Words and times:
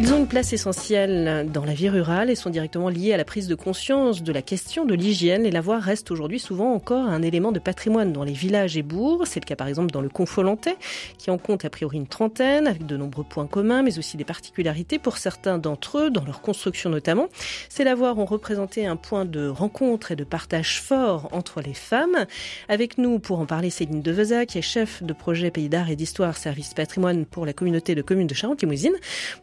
Ils 0.00 0.14
ont 0.14 0.18
une 0.18 0.28
place 0.28 0.52
essentielle 0.52 1.50
dans 1.52 1.64
la 1.64 1.74
vie 1.74 1.88
rurale 1.88 2.30
et 2.30 2.36
sont 2.36 2.50
directement 2.50 2.88
liés 2.88 3.12
à 3.12 3.16
la 3.16 3.24
prise 3.24 3.48
de 3.48 3.56
conscience 3.56 4.22
de 4.22 4.32
la 4.32 4.42
question 4.42 4.84
de 4.84 4.94
l'hygiène. 4.94 5.44
Et 5.44 5.50
la 5.50 5.60
voie 5.60 5.80
reste 5.80 6.12
aujourd'hui 6.12 6.38
souvent 6.38 6.72
encore 6.72 7.04
un 7.08 7.20
élément 7.20 7.50
de 7.50 7.58
patrimoine 7.58 8.12
dans 8.12 8.22
les 8.22 8.32
villages 8.32 8.76
et 8.76 8.84
bourgs. 8.84 9.26
C'est 9.26 9.40
le 9.40 9.44
cas 9.44 9.56
par 9.56 9.66
exemple 9.66 9.90
dans 9.90 10.00
le 10.00 10.08
Confolantais, 10.08 10.76
qui 11.18 11.32
en 11.32 11.36
compte 11.36 11.64
a 11.64 11.70
priori 11.70 11.96
une 11.96 12.06
trentaine, 12.06 12.68
avec 12.68 12.86
de 12.86 12.96
nombreux 12.96 13.24
points 13.24 13.48
communs, 13.48 13.82
mais 13.82 13.98
aussi 13.98 14.16
des 14.16 14.22
particularités 14.22 15.00
pour 15.00 15.16
certains 15.16 15.58
d'entre 15.58 15.98
eux, 15.98 16.10
dans 16.10 16.24
leur 16.24 16.42
construction 16.42 16.90
notamment. 16.90 17.26
Ces 17.68 17.82
lavoirs 17.82 18.18
ont 18.18 18.24
représenté 18.24 18.86
un 18.86 18.94
point 18.94 19.24
de 19.24 19.48
rencontre 19.48 20.12
et 20.12 20.16
de 20.16 20.22
partage 20.22 20.80
fort 20.80 21.28
entre 21.32 21.60
les 21.60 21.74
femmes. 21.74 22.24
Avec 22.68 22.98
nous 22.98 23.18
pour 23.18 23.40
en 23.40 23.46
parler, 23.46 23.70
Céline 23.70 24.00
Deveza, 24.00 24.46
qui 24.46 24.58
est 24.58 24.62
chef 24.62 25.02
de 25.02 25.12
projet 25.12 25.50
Pays 25.50 25.68
d'Art 25.68 25.90
et 25.90 25.96
d'Histoire, 25.96 26.36
service 26.36 26.72
patrimoine 26.72 27.26
pour 27.26 27.44
la 27.44 27.52
communauté 27.52 27.96
de 27.96 28.02
communes 28.02 28.28
de 28.28 28.34
Charente-Limousine. 28.34 28.94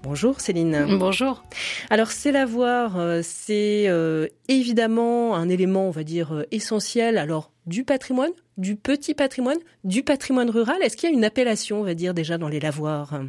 Bonjour 0.01 0.39
Céline. 0.45 0.85
Bonjour. 0.99 1.43
Alors 1.89 2.11
c'est 2.11 2.31
l'avoir, 2.31 2.99
euh, 2.99 3.21
c'est 3.23 3.85
euh, 3.87 4.27
évidemment 4.47 5.35
un 5.35 5.49
élément, 5.49 5.87
on 5.87 5.89
va 5.89 6.03
dire, 6.03 6.35
euh, 6.35 6.43
essentiel. 6.51 7.17
Alors 7.17 7.51
du 7.65 7.83
patrimoine, 7.83 8.29
du 8.55 8.75
petit 8.75 9.15
patrimoine, 9.15 9.57
du 9.83 10.03
patrimoine 10.03 10.51
rural. 10.51 10.77
Est-ce 10.83 10.97
qu'il 10.97 11.09
y 11.09 11.11
a 11.11 11.15
une 11.15 11.25
appellation, 11.25 11.79
on 11.79 11.83
va 11.83 11.95
dire, 11.95 12.13
déjà 12.13 12.37
dans 12.37 12.47
les 12.47 12.59
lavoirs? 12.59 13.19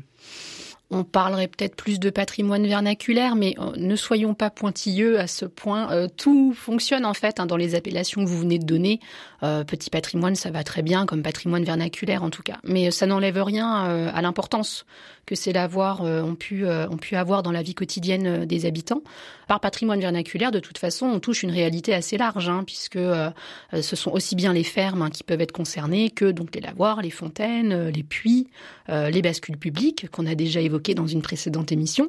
On 0.91 1.05
parlerait 1.05 1.49
peut-être 1.49 1.75
plus 1.75 1.99
de 1.99 2.11
patrimoine 2.11 2.67
vernaculaire, 2.67 3.35
mais 3.35 3.55
ne 3.77 3.97
soyons 3.97 4.35
pas 4.35 4.51
pointilleux 4.51 5.19
à 5.19 5.27
ce 5.27 5.47
point. 5.47 6.07
tout 6.17 6.53
fonctionne 6.55 7.05
en 7.05 7.15
fait 7.15 7.41
hein, 7.41 7.47
dans 7.47 7.57
les 7.57 7.75
appellations 7.75 8.23
que 8.23 8.29
vous 8.29 8.39
venez 8.39 8.61
de 8.61 8.67
donner. 8.67 9.01
petit 9.41 9.91
patrimoine, 9.91 10.37
ça 10.37 10.53
va 10.53 10.63
très 10.63 10.83
bien, 10.83 11.05
comme 11.05 11.23
patrimoine 11.23 11.65
vernaculaire 11.65 12.23
en 12.23 12.31
tout 12.31 12.43
cas. 12.43 12.59
Mais 12.63 12.93
ça 12.93 13.07
n'enlève 13.07 13.43
rien 13.43 13.67
à 14.07 14.23
l'importance 14.23 14.87
que 15.27 15.35
ces 15.35 15.53
lavoirs 15.53 16.03
euh, 16.03 16.23
ont, 16.23 16.37
pu, 16.37 16.65
euh, 16.65 16.89
ont 16.89 16.97
pu 16.97 17.17
avoir 17.17 17.43
dans 17.43 17.51
la 17.51 17.63
vie 17.63 17.75
quotidienne 17.75 18.27
euh, 18.27 18.47
des 18.47 18.65
habitants. 18.65 19.03
Par 19.49 19.61
patrimoine 19.61 20.01
vernaculaire, 20.01 20.53
de 20.53 20.61
toute 20.61 20.79
façon, 20.79 21.07
on 21.07 21.21
touche 21.21 21.43
une 21.43 21.51
réalité 21.51 21.93
assez 21.93 22.17
large, 22.17 22.49
hein, 22.49 22.63
puisque 22.65 22.99
ce 22.99 23.97
sont 23.97 24.11
aussi 24.11 24.35
bien 24.35 24.53
les 24.53 24.65
fermes 24.65 25.03
hein, 25.03 25.11
qui 25.11 25.23
peuvent 25.23 25.41
être 25.41 25.53
concernées 25.53 26.11
que 26.11 26.25
donc 26.25 26.53
les 26.55 26.61
lavoirs, 26.61 27.01
les 27.01 27.11
fontaines, 27.11 27.91
les 27.91 28.03
puits, 28.03 28.49
les 28.89 29.23
bascules 29.23 29.57
publiques 29.57 30.09
qu'on 30.11 30.27
a 30.27 30.35
déjà 30.35 30.61
évoquées 30.61 30.97
dans 30.97 31.07
une 31.07 31.23
précédente 31.23 31.71
émission. 31.71 32.09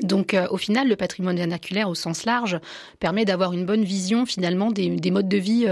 Donc 0.00 0.34
au 0.48 0.56
final, 0.56 0.88
le 0.88 0.96
patrimoine 0.96 1.36
vernaculaire 1.36 1.90
au 1.90 1.94
sens 1.94 2.24
large 2.24 2.58
permet 3.00 3.26
d'avoir 3.26 3.52
une 3.52 3.66
bonne 3.66 3.84
vision 3.84 4.24
finalement 4.24 4.70
des, 4.70 4.88
des 4.88 5.10
modes 5.10 5.28
de 5.28 5.36
vie 5.36 5.66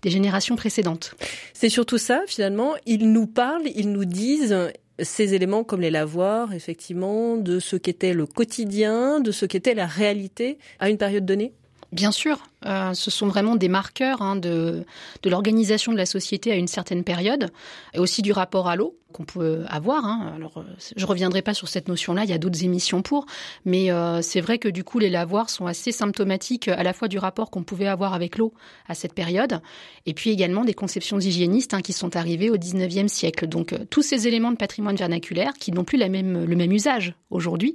des 0.00 0.10
générations 0.10 0.56
précédentes. 0.56 1.14
C'est 1.52 1.68
surtout 1.68 1.98
ça 1.98 2.22
finalement, 2.26 2.76
ils 2.86 3.12
nous 3.12 3.26
parlent, 3.26 3.68
ils 3.74 3.92
nous 3.92 4.06
disent 4.06 4.56
ces 5.02 5.34
éléments 5.34 5.64
comme 5.64 5.80
les 5.80 5.90
lavoirs, 5.90 6.52
effectivement, 6.52 7.36
de 7.36 7.58
ce 7.60 7.76
qu'était 7.76 8.12
le 8.14 8.26
quotidien, 8.26 9.20
de 9.20 9.32
ce 9.32 9.46
qu'était 9.46 9.74
la 9.74 9.86
réalité 9.86 10.58
à 10.78 10.90
une 10.90 10.98
période 10.98 11.26
donnée? 11.26 11.52
Bien 11.92 12.12
sûr, 12.12 12.38
euh, 12.66 12.94
ce 12.94 13.10
sont 13.10 13.26
vraiment 13.26 13.56
des 13.56 13.68
marqueurs 13.68 14.22
hein, 14.22 14.36
de, 14.36 14.84
l'organisation 15.24 15.90
de 15.90 15.96
la 15.96 16.06
société 16.06 16.52
à 16.52 16.54
une 16.54 16.68
certaine 16.68 17.02
période, 17.02 17.50
et 17.94 17.98
aussi 17.98 18.22
du 18.22 18.30
rapport 18.30 18.68
à 18.68 18.76
l'eau 18.76 18.96
qu'on 19.12 19.24
peut 19.24 19.64
avoir. 19.66 20.04
Hein. 20.04 20.32
Alors, 20.36 20.58
euh, 20.58 20.62
je 20.94 21.04
reviendrai 21.04 21.42
pas 21.42 21.52
sur 21.52 21.66
cette 21.66 21.88
notion-là, 21.88 22.22
il 22.22 22.30
y 22.30 22.32
a 22.32 22.38
d'autres 22.38 22.62
émissions 22.62 23.02
pour, 23.02 23.26
mais 23.64 23.90
euh, 23.90 24.22
c'est 24.22 24.40
vrai 24.40 24.58
que 24.58 24.68
du 24.68 24.84
coup, 24.84 25.00
les 25.00 25.10
lavoirs 25.10 25.50
sont 25.50 25.66
assez 25.66 25.90
symptomatiques 25.90 26.68
à 26.68 26.84
la 26.84 26.92
fois 26.92 27.08
du 27.08 27.18
rapport 27.18 27.50
qu'on 27.50 27.64
pouvait 27.64 27.88
avoir 27.88 28.14
avec 28.14 28.38
l'eau 28.38 28.54
à 28.86 28.94
cette 28.94 29.14
période, 29.14 29.60
et 30.06 30.14
puis 30.14 30.30
également 30.30 30.64
des 30.64 30.74
conceptions 30.74 31.18
hygiénistes 31.18 31.74
hein, 31.74 31.80
qui 31.80 31.92
sont 31.92 32.14
arrivées 32.14 32.50
au 32.50 32.56
19e 32.56 33.08
siècle. 33.08 33.48
Donc, 33.48 33.74
tous 33.90 34.02
ces 34.02 34.28
éléments 34.28 34.52
de 34.52 34.56
patrimoine 34.56 34.94
vernaculaire 34.94 35.54
qui 35.54 35.72
n'ont 35.72 35.84
plus 35.84 35.98
le 35.98 36.08
même 36.08 36.72
usage 36.72 37.14
aujourd'hui, 37.30 37.74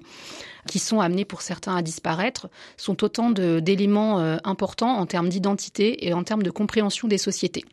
qui 0.67 0.79
sont 0.79 0.99
amenés 0.99 1.25
pour 1.25 1.41
certains 1.41 1.75
à 1.75 1.81
disparaître, 1.81 2.47
sont 2.77 3.03
autant 3.03 3.29
d'éléments 3.29 4.19
euh, 4.19 4.37
importants 4.43 4.97
en 4.97 5.05
termes 5.05 5.29
d'identité 5.29 6.07
et 6.07 6.13
en 6.13 6.23
termes 6.23 6.43
de 6.43 6.51
compréhension 6.51 7.07
des 7.07 7.17
sociétés. 7.17 7.65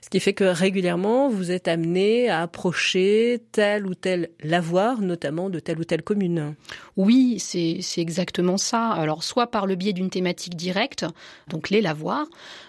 Ce 0.00 0.08
qui 0.08 0.20
fait 0.20 0.32
que 0.32 0.44
régulièrement, 0.44 1.28
vous 1.28 1.50
êtes 1.50 1.68
amené 1.68 2.28
à 2.28 2.42
approcher 2.42 3.42
tel 3.52 3.86
ou 3.86 3.94
tel 3.94 4.30
lavoir, 4.42 5.00
notamment 5.00 5.50
de 5.50 5.58
telle 5.58 5.78
ou 5.78 5.84
telle 5.84 6.02
commune. 6.02 6.54
Oui, 6.96 7.38
c'est 7.38 7.80
exactement 7.96 8.56
ça. 8.56 8.90
Alors, 8.90 9.24
soit 9.24 9.48
par 9.48 9.66
le 9.66 9.74
biais 9.74 9.92
d'une 9.92 10.10
thématique 10.10 10.56
directe, 10.56 11.04
donc 11.48 11.70
les 11.70 11.80
lavoirs, 11.80 12.26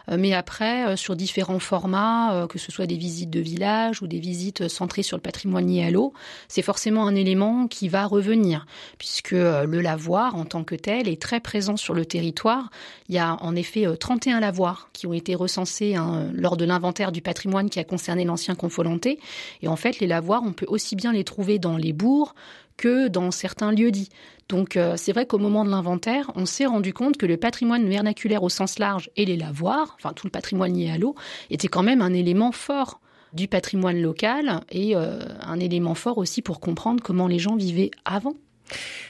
euh, 0.09 0.17
mais 0.19 0.33
après, 0.33 0.87
euh, 0.87 0.95
sur 0.95 1.15
différents 1.15 1.59
formats, 1.59 2.33
euh, 2.33 2.47
que 2.47 2.57
ce 2.57 2.71
soit 2.71 2.87
des 2.87 2.97
visites 2.97 3.29
de 3.29 3.39
village 3.39 4.01
ou 4.01 4.07
des 4.07 4.19
visites 4.19 4.67
centrées 4.67 5.03
sur 5.03 5.17
le 5.17 5.21
patrimoine 5.21 5.67
lié 5.67 5.83
à 5.83 5.91
l'eau, 5.91 6.13
c'est 6.47 6.61
forcément 6.61 7.07
un 7.07 7.15
élément 7.15 7.67
qui 7.67 7.89
va 7.89 8.05
revenir, 8.05 8.65
puisque 8.97 9.31
le 9.31 9.81
lavoir, 9.81 10.35
en 10.35 10.45
tant 10.45 10.63
que 10.63 10.75
tel, 10.75 11.07
est 11.07 11.21
très 11.21 11.39
présent 11.39 11.77
sur 11.77 11.93
le 11.93 12.05
territoire. 12.05 12.69
Il 13.09 13.15
y 13.15 13.19
a 13.19 13.37
en 13.41 13.55
effet 13.55 13.85
31 13.97 14.39
lavoirs 14.39 14.89
qui 14.93 15.07
ont 15.07 15.13
été 15.13 15.35
recensés 15.35 15.95
hein, 15.95 16.29
lors 16.33 16.57
de 16.57 16.65
l'inventaire 16.65 16.86
du 17.11 17.21
patrimoine 17.21 17.69
qui 17.69 17.79
a 17.79 17.83
concerné 17.83 18.25
l'ancien 18.25 18.55
Confolanté. 18.55 19.19
Et 19.61 19.67
en 19.67 19.75
fait, 19.75 19.99
les 19.99 20.07
lavoirs, 20.07 20.41
on 20.45 20.53
peut 20.53 20.65
aussi 20.67 20.95
bien 20.95 21.13
les 21.13 21.23
trouver 21.23 21.59
dans 21.59 21.77
les 21.77 21.93
bourgs 21.93 22.33
que 22.75 23.07
dans 23.07 23.31
certains 23.31 23.71
lieux 23.71 23.91
dits. 23.91 24.09
Donc 24.49 24.77
euh, 24.77 24.93
c'est 24.97 25.11
vrai 25.11 25.25
qu'au 25.25 25.39
moment 25.39 25.65
de 25.65 25.69
l'inventaire, 25.69 26.31
on 26.35 26.45
s'est 26.45 26.65
rendu 26.65 26.93
compte 26.93 27.17
que 27.17 27.25
le 27.25 27.37
patrimoine 27.37 27.87
vernaculaire 27.89 28.43
au 28.43 28.49
sens 28.49 28.79
large 28.79 29.09
et 29.15 29.25
les 29.25 29.35
lavoirs, 29.35 29.95
enfin 29.99 30.13
tout 30.13 30.27
le 30.27 30.31
patrimoine 30.31 30.73
lié 30.73 30.89
à 30.91 30.97
l'eau, 30.97 31.15
était 31.49 31.67
quand 31.67 31.83
même 31.83 32.01
un 32.01 32.13
élément 32.13 32.51
fort 32.51 33.01
du 33.33 33.47
patrimoine 33.47 33.99
local 34.01 34.61
et 34.71 34.95
euh, 34.95 35.19
un 35.41 35.59
élément 35.59 35.95
fort 35.95 36.17
aussi 36.17 36.41
pour 36.41 36.59
comprendre 36.59 37.03
comment 37.03 37.27
les 37.27 37.39
gens 37.39 37.55
vivaient 37.55 37.91
avant. 38.05 38.35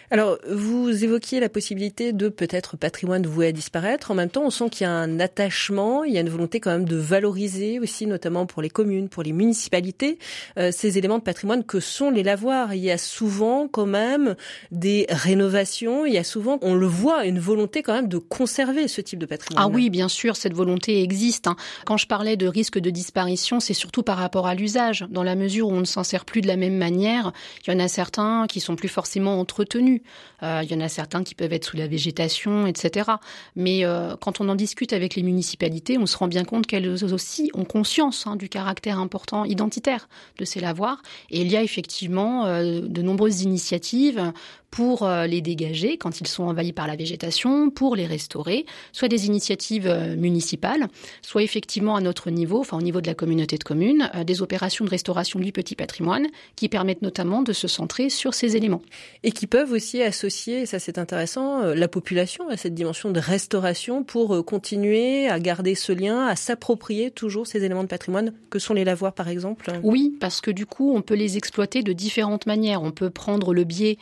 Alors, 0.09 0.37
vous 0.49 1.03
évoquiez 1.03 1.41
la 1.41 1.49
possibilité 1.49 2.13
de 2.13 2.29
peut-être 2.29 2.77
patrimoine 2.77 3.27
voué 3.27 3.47
à 3.47 3.51
disparaître. 3.51 4.09
En 4.09 4.15
même 4.15 4.29
temps, 4.29 4.43
on 4.45 4.49
sent 4.49 4.69
qu'il 4.69 4.85
y 4.85 4.87
a 4.87 4.91
un 4.91 5.19
attachement, 5.19 6.05
il 6.05 6.13
y 6.13 6.17
a 6.17 6.21
une 6.21 6.29
volonté 6.29 6.61
quand 6.61 6.71
même 6.71 6.87
de 6.87 6.95
valoriser 6.95 7.79
aussi, 7.79 8.07
notamment 8.07 8.45
pour 8.45 8.61
les 8.61 8.69
communes, 8.69 9.09
pour 9.09 9.21
les 9.23 9.33
municipalités, 9.33 10.17
euh, 10.57 10.71
ces 10.71 10.97
éléments 10.97 11.17
de 11.17 11.23
patrimoine 11.23 11.65
que 11.65 11.81
sont 11.81 12.09
les 12.09 12.23
lavoirs. 12.23 12.73
Il 12.73 12.81
y 12.81 12.91
a 12.91 12.97
souvent 12.97 13.67
quand 13.67 13.85
même 13.85 14.37
des 14.71 15.07
rénovations, 15.09 16.05
il 16.05 16.13
y 16.13 16.17
a 16.17 16.23
souvent, 16.23 16.57
on 16.61 16.73
le 16.73 16.87
voit, 16.87 17.25
une 17.25 17.39
volonté 17.39 17.83
quand 17.83 17.93
même 17.93 18.07
de 18.07 18.17
conserver 18.17 18.87
ce 18.87 19.01
type 19.01 19.19
de 19.19 19.25
patrimoine. 19.25 19.65
Ah 19.65 19.67
oui, 19.67 19.89
bien 19.89 20.07
sûr, 20.07 20.37
cette 20.37 20.53
volonté 20.53 21.03
existe. 21.03 21.47
Hein. 21.47 21.57
Quand 21.85 21.97
je 21.97 22.07
parlais 22.07 22.37
de 22.37 22.47
risque 22.47 22.79
de 22.79 22.89
disparition, 22.89 23.59
c'est 23.59 23.73
surtout 23.73 24.03
par 24.03 24.17
rapport 24.17 24.47
à 24.47 24.55
l'usage, 24.55 25.05
dans 25.09 25.23
la 25.23 25.35
mesure 25.35 25.67
où 25.67 25.73
on 25.73 25.81
ne 25.81 25.85
s'en 25.85 26.05
sert 26.05 26.23
plus 26.23 26.39
de 26.39 26.47
la 26.47 26.55
même 26.55 26.77
manière. 26.77 27.33
Il 27.65 27.73
y 27.73 27.75
en 27.75 27.79
a 27.79 27.89
certains 27.89 28.47
qui 28.47 28.61
sont 28.61 28.77
plus 28.77 28.87
forcément 28.87 29.37
entretenus 29.47 30.01
euh, 30.43 30.61
il 30.63 30.71
y 30.71 30.75
en 30.75 30.81
a 30.81 30.89
certains 30.89 31.23
qui 31.23 31.33
peuvent 31.33 31.53
être 31.53 31.65
sous 31.65 31.77
la 31.77 31.87
végétation, 31.87 32.67
etc. 32.67 33.11
Mais 33.55 33.85
euh, 33.85 34.15
quand 34.19 34.39
on 34.39 34.49
en 34.49 34.55
discute 34.55 34.93
avec 34.93 35.15
les 35.15 35.23
municipalités, 35.23 35.97
on 35.97 36.05
se 36.05 36.17
rend 36.17 36.27
bien 36.27 36.43
compte 36.43 36.67
qu'elles 36.67 37.03
aussi 37.03 37.49
ont 37.53 37.65
conscience 37.65 38.27
hein, 38.27 38.35
du 38.35 38.49
caractère 38.49 38.99
important 38.99 39.45
identitaire 39.45 40.09
de 40.37 40.45
ces 40.45 40.59
lavoirs. 40.59 41.01
Et 41.31 41.41
il 41.41 41.51
y 41.51 41.57
a 41.57 41.63
effectivement 41.63 42.45
euh, 42.45 42.81
de 42.81 43.01
nombreuses 43.01 43.41
initiatives 43.41 44.31
pour 44.71 45.03
euh, 45.03 45.27
les 45.27 45.41
dégager 45.41 45.97
quand 45.97 46.21
ils 46.21 46.27
sont 46.27 46.43
envahis 46.43 46.73
par 46.73 46.87
la 46.87 46.95
végétation, 46.95 47.69
pour 47.69 47.95
les 47.95 48.05
restaurer, 48.05 48.65
soit 48.91 49.07
des 49.07 49.25
initiatives 49.25 49.87
euh, 49.87 50.15
municipales, 50.15 50.87
soit 51.21 51.43
effectivement 51.43 51.95
à 51.95 52.01
notre 52.01 52.29
niveau, 52.29 52.59
enfin 52.59 52.77
au 52.77 52.81
niveau 52.81 53.01
de 53.01 53.07
la 53.07 53.13
communauté 53.13 53.57
de 53.57 53.63
communes, 53.63 54.09
euh, 54.15 54.23
des 54.23 54.41
opérations 54.41 54.85
de 54.85 54.89
restauration 54.89 55.39
du 55.39 55.51
petit 55.51 55.75
patrimoine 55.75 56.27
qui 56.55 56.69
permettent 56.69 57.01
notamment 57.01 57.41
de 57.41 57.53
se 57.53 57.67
centrer 57.67 58.09
sur 58.09 58.33
ces 58.33 58.55
éléments. 58.55 58.81
Et 59.23 59.31
qui 59.31 59.47
peuvent 59.47 59.71
aussi 59.71 60.01
associer, 60.01 60.65
ça 60.65 60.79
c'est 60.79 60.97
intéressant, 60.97 61.61
la 61.61 61.87
population 61.87 62.49
à 62.49 62.57
cette 62.57 62.75
dimension 62.75 63.11
de 63.11 63.19
restauration 63.19 64.03
pour 64.03 64.45
continuer 64.45 65.27
à 65.27 65.39
garder 65.39 65.75
ce 65.75 65.91
lien, 65.91 66.25
à 66.27 66.35
s'approprier 66.35 67.11
toujours 67.11 67.47
ces 67.47 67.63
éléments 67.63 67.83
de 67.83 67.87
patrimoine 67.87 68.33
que 68.49 68.59
sont 68.59 68.73
les 68.73 68.83
lavoirs 68.83 69.13
par 69.13 69.29
exemple? 69.29 69.71
Oui, 69.83 70.15
parce 70.19 70.41
que 70.41 70.51
du 70.51 70.65
coup 70.65 70.93
on 70.95 71.01
peut 71.01 71.15
les 71.15 71.37
exploiter 71.37 71.83
de 71.83 71.93
différentes 71.93 72.45
manières. 72.45 72.83
On 72.83 72.91
peut 72.91 73.09
prendre 73.09 73.53
le 73.53 73.63
biais 73.63 73.97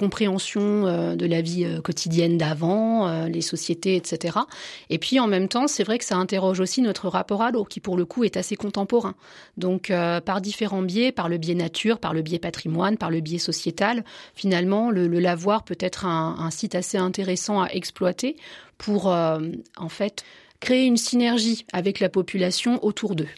compréhension 0.00 0.86
euh, 0.86 1.14
de 1.14 1.26
la 1.26 1.42
vie 1.42 1.66
euh, 1.66 1.82
quotidienne 1.82 2.38
d'avant, 2.38 3.06
euh, 3.06 3.28
les 3.28 3.42
sociétés, 3.42 3.96
etc. 3.96 4.38
Et 4.88 4.98
puis 4.98 5.20
en 5.20 5.26
même 5.26 5.46
temps, 5.46 5.68
c'est 5.68 5.84
vrai 5.84 5.98
que 5.98 6.06
ça 6.06 6.16
interroge 6.16 6.58
aussi 6.58 6.80
notre 6.80 7.08
rapport 7.08 7.42
à 7.42 7.50
l'eau, 7.50 7.64
qui 7.64 7.80
pour 7.80 7.98
le 7.98 8.06
coup 8.06 8.24
est 8.24 8.38
assez 8.38 8.56
contemporain. 8.56 9.14
Donc 9.58 9.92
par 10.24 10.40
différents 10.40 10.82
biais, 10.82 11.12
par 11.12 11.28
le 11.28 11.36
biais 11.36 11.54
nature, 11.54 11.98
par 11.98 12.14
le 12.14 12.22
biais 12.22 12.38
patrimoine, 12.38 12.96
par 12.96 13.10
le 13.10 13.20
biais 13.20 13.38
sociétal, 13.38 14.04
finalement, 14.34 14.90
le, 14.90 15.06
lavoir 15.06 15.64
peut 15.64 15.76
être 15.80 16.06
un, 16.06 16.36
un, 16.38 16.50
site 16.50 16.74
assez 16.74 16.96
intéressant 16.96 17.60
à 17.60 17.68
exploiter 17.68 18.36
pour 18.78 19.06
en 19.06 19.88
fait 19.88 20.24
créer 20.60 20.86
une 20.86 20.96
synergie 20.96 21.66
avec 21.72 22.00
la 22.00 22.08
population 22.08 22.82
autour 22.84 23.14
d'eux. 23.14 23.28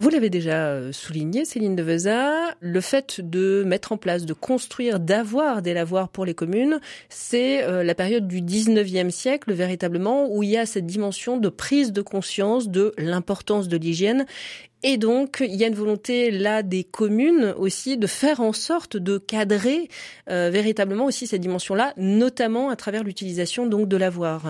Vous 0.00 0.08
l'avez 0.08 0.30
déjà 0.30 0.68
euh, 0.68 0.92
souligné, 0.92 1.44
Céline 1.44 1.76
de 1.76 1.82
Veza, 1.82 2.54
le 2.60 2.80
fait 2.80 3.20
de 3.20 3.64
mettre 3.66 3.92
en 3.92 3.96
place, 3.96 4.24
de 4.24 4.32
construire, 4.32 5.00
d'avoir 5.00 5.62
des 5.62 5.74
lavoirs 5.74 6.08
pour 6.08 6.24
les 6.24 6.34
communes, 6.34 6.80
c'est 7.08 7.64
euh, 7.64 7.82
la 7.82 7.94
période 7.94 8.26
du 8.26 8.40
19e 8.40 9.10
siècle 9.10 9.52
véritablement 9.52 10.28
où 10.30 10.42
il 10.42 10.50
y 10.50 10.56
a 10.56 10.66
cette 10.66 10.86
dimension 10.86 11.36
de 11.36 11.48
prise 11.48 11.92
de 11.92 12.02
conscience 12.02 12.68
de 12.68 12.92
l'importance 12.98 13.68
de 13.68 13.76
l'hygiène 13.76 14.26
et 14.82 14.96
donc, 14.96 15.44
il 15.46 15.54
y 15.56 15.64
a 15.64 15.66
une 15.66 15.74
volonté 15.74 16.30
là 16.30 16.62
des 16.62 16.84
communes 16.84 17.54
aussi 17.58 17.98
de 17.98 18.06
faire 18.06 18.40
en 18.40 18.54
sorte 18.54 18.96
de 18.96 19.18
cadrer 19.18 19.88
euh, 20.30 20.48
véritablement 20.50 21.04
aussi 21.04 21.26
cette 21.26 21.42
dimension-là, 21.42 21.92
notamment 21.98 22.70
à 22.70 22.76
travers 22.76 23.04
l'utilisation 23.04 23.66
donc 23.66 23.88
de 23.88 23.96
l'avoir. 23.98 24.42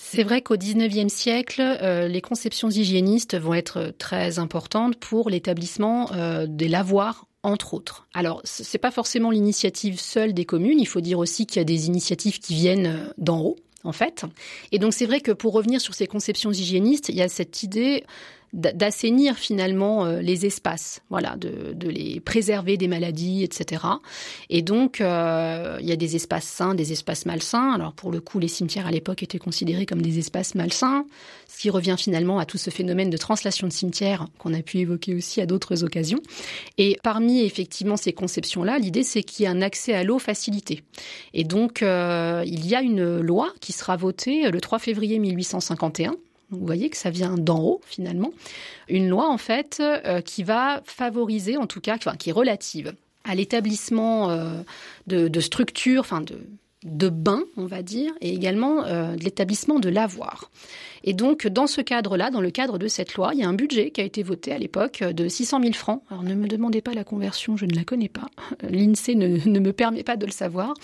C'est 0.00 0.22
vrai 0.22 0.42
qu'au 0.42 0.56
XIXe 0.56 1.12
siècle, 1.12 1.60
euh, 1.60 2.06
les 2.06 2.20
conceptions 2.20 2.70
hygiénistes 2.70 3.36
vont 3.36 3.54
être 3.54 3.92
très 3.98 4.38
importantes 4.38 4.96
pour 4.96 5.28
l'établissement 5.28 6.12
euh, 6.12 6.46
des 6.48 6.68
lavoirs 6.68 7.26
entre 7.42 7.74
autres. 7.74 8.06
Alors, 8.14 8.40
c'est 8.44 8.78
pas 8.78 8.90
forcément 8.90 9.30
l'initiative 9.30 10.00
seule 10.00 10.34
des 10.34 10.44
communes. 10.44 10.80
Il 10.80 10.86
faut 10.86 11.00
dire 11.00 11.18
aussi 11.18 11.46
qu'il 11.46 11.58
y 11.58 11.62
a 11.62 11.64
des 11.64 11.86
initiatives 11.86 12.38
qui 12.38 12.54
viennent 12.54 12.86
euh, 12.86 13.12
d'en 13.18 13.40
haut, 13.40 13.56
en 13.82 13.92
fait. 13.92 14.24
Et 14.70 14.78
donc, 14.78 14.92
c'est 14.92 15.06
vrai 15.06 15.20
que 15.20 15.32
pour 15.32 15.52
revenir 15.52 15.80
sur 15.80 15.94
ces 15.94 16.06
conceptions 16.06 16.52
hygiénistes, 16.52 17.08
il 17.08 17.16
y 17.16 17.22
a 17.22 17.28
cette 17.28 17.62
idée 17.62 18.04
d'assainir 18.52 19.36
finalement 19.36 20.06
euh, 20.06 20.20
les 20.20 20.46
espaces, 20.46 21.02
voilà, 21.10 21.36
de, 21.36 21.72
de, 21.74 21.88
les 21.88 22.20
préserver 22.20 22.76
des 22.76 22.88
maladies, 22.88 23.42
etc. 23.44 23.82
Et 24.48 24.62
donc, 24.62 25.00
euh, 25.00 25.76
il 25.80 25.86
y 25.86 25.92
a 25.92 25.96
des 25.96 26.16
espaces 26.16 26.46
sains, 26.46 26.74
des 26.74 26.92
espaces 26.92 27.26
malsains. 27.26 27.72
Alors, 27.72 27.92
pour 27.92 28.10
le 28.10 28.20
coup, 28.20 28.38
les 28.38 28.48
cimetières 28.48 28.86
à 28.86 28.90
l'époque 28.90 29.22
étaient 29.22 29.38
considérés 29.38 29.84
comme 29.84 30.00
des 30.00 30.18
espaces 30.18 30.54
malsains, 30.54 31.04
ce 31.46 31.60
qui 31.60 31.70
revient 31.70 31.96
finalement 31.98 32.38
à 32.38 32.46
tout 32.46 32.58
ce 32.58 32.70
phénomène 32.70 33.10
de 33.10 33.16
translation 33.16 33.66
de 33.66 33.72
cimetières 33.72 34.26
qu'on 34.38 34.54
a 34.54 34.62
pu 34.62 34.78
évoquer 34.78 35.14
aussi 35.14 35.40
à 35.40 35.46
d'autres 35.46 35.84
occasions. 35.84 36.20
Et 36.78 36.96
parmi 37.02 37.40
effectivement 37.40 37.96
ces 37.96 38.12
conceptions-là, 38.12 38.78
l'idée 38.78 39.02
c'est 39.02 39.22
qu'il 39.22 39.44
y 39.44 39.46
ait 39.46 39.50
un 39.50 39.62
accès 39.62 39.94
à 39.94 40.04
l'eau 40.04 40.18
facilité. 40.18 40.82
Et 41.34 41.44
donc, 41.44 41.82
euh, 41.82 42.42
il 42.46 42.66
y 42.66 42.74
a 42.74 42.80
une 42.80 43.20
loi 43.20 43.52
qui 43.60 43.72
sera 43.72 43.96
votée 43.96 44.50
le 44.50 44.60
3 44.60 44.78
février 44.78 45.18
1851 45.18 46.14
vous 46.50 46.66
voyez 46.66 46.88
que 46.90 46.96
ça 46.96 47.10
vient 47.10 47.36
d'en 47.36 47.60
haut 47.60 47.80
finalement. 47.86 48.32
Une 48.88 49.08
loi 49.08 49.28
en 49.28 49.38
fait 49.38 49.78
euh, 49.80 50.20
qui 50.20 50.42
va 50.42 50.82
favoriser, 50.84 51.56
en 51.56 51.66
tout 51.66 51.80
cas, 51.80 51.96
enfin, 51.96 52.16
qui 52.16 52.30
est 52.30 52.32
relative 52.32 52.94
à 53.24 53.34
l'établissement 53.34 54.30
euh, 54.30 54.62
de, 55.06 55.40
structures, 55.40 56.00
enfin 56.00 56.20
de 56.20 56.38
de 56.84 57.08
bains, 57.08 57.42
on 57.56 57.66
va 57.66 57.82
dire, 57.82 58.12
et 58.20 58.32
également 58.32 58.84
euh, 58.84 59.16
de 59.16 59.24
l'établissement 59.24 59.80
de 59.80 59.88
lavoir. 59.88 60.50
Et 61.04 61.12
donc, 61.12 61.46
dans 61.46 61.66
ce 61.66 61.80
cadre-là, 61.80 62.30
dans 62.30 62.40
le 62.40 62.50
cadre 62.50 62.78
de 62.78 62.88
cette 62.88 63.14
loi, 63.14 63.30
il 63.34 63.40
y 63.40 63.42
a 63.42 63.48
un 63.48 63.54
budget 63.54 63.90
qui 63.90 64.00
a 64.00 64.04
été 64.04 64.22
voté 64.22 64.52
à 64.52 64.58
l'époque 64.58 65.02
de 65.02 65.28
600 65.28 65.60
000 65.62 65.72
francs. 65.74 66.02
Alors, 66.10 66.22
ne 66.22 66.34
me 66.34 66.48
demandez 66.48 66.80
pas 66.80 66.94
la 66.94 67.04
conversion, 67.04 67.56
je 67.56 67.66
ne 67.66 67.74
la 67.74 67.84
connais 67.84 68.08
pas. 68.08 68.28
L'INSEE 68.68 69.14
ne, 69.14 69.60
me 69.60 69.72
permet 69.72 70.02
pas 70.02 70.16
de 70.16 70.26
le 70.26 70.32
savoir. 70.32 70.74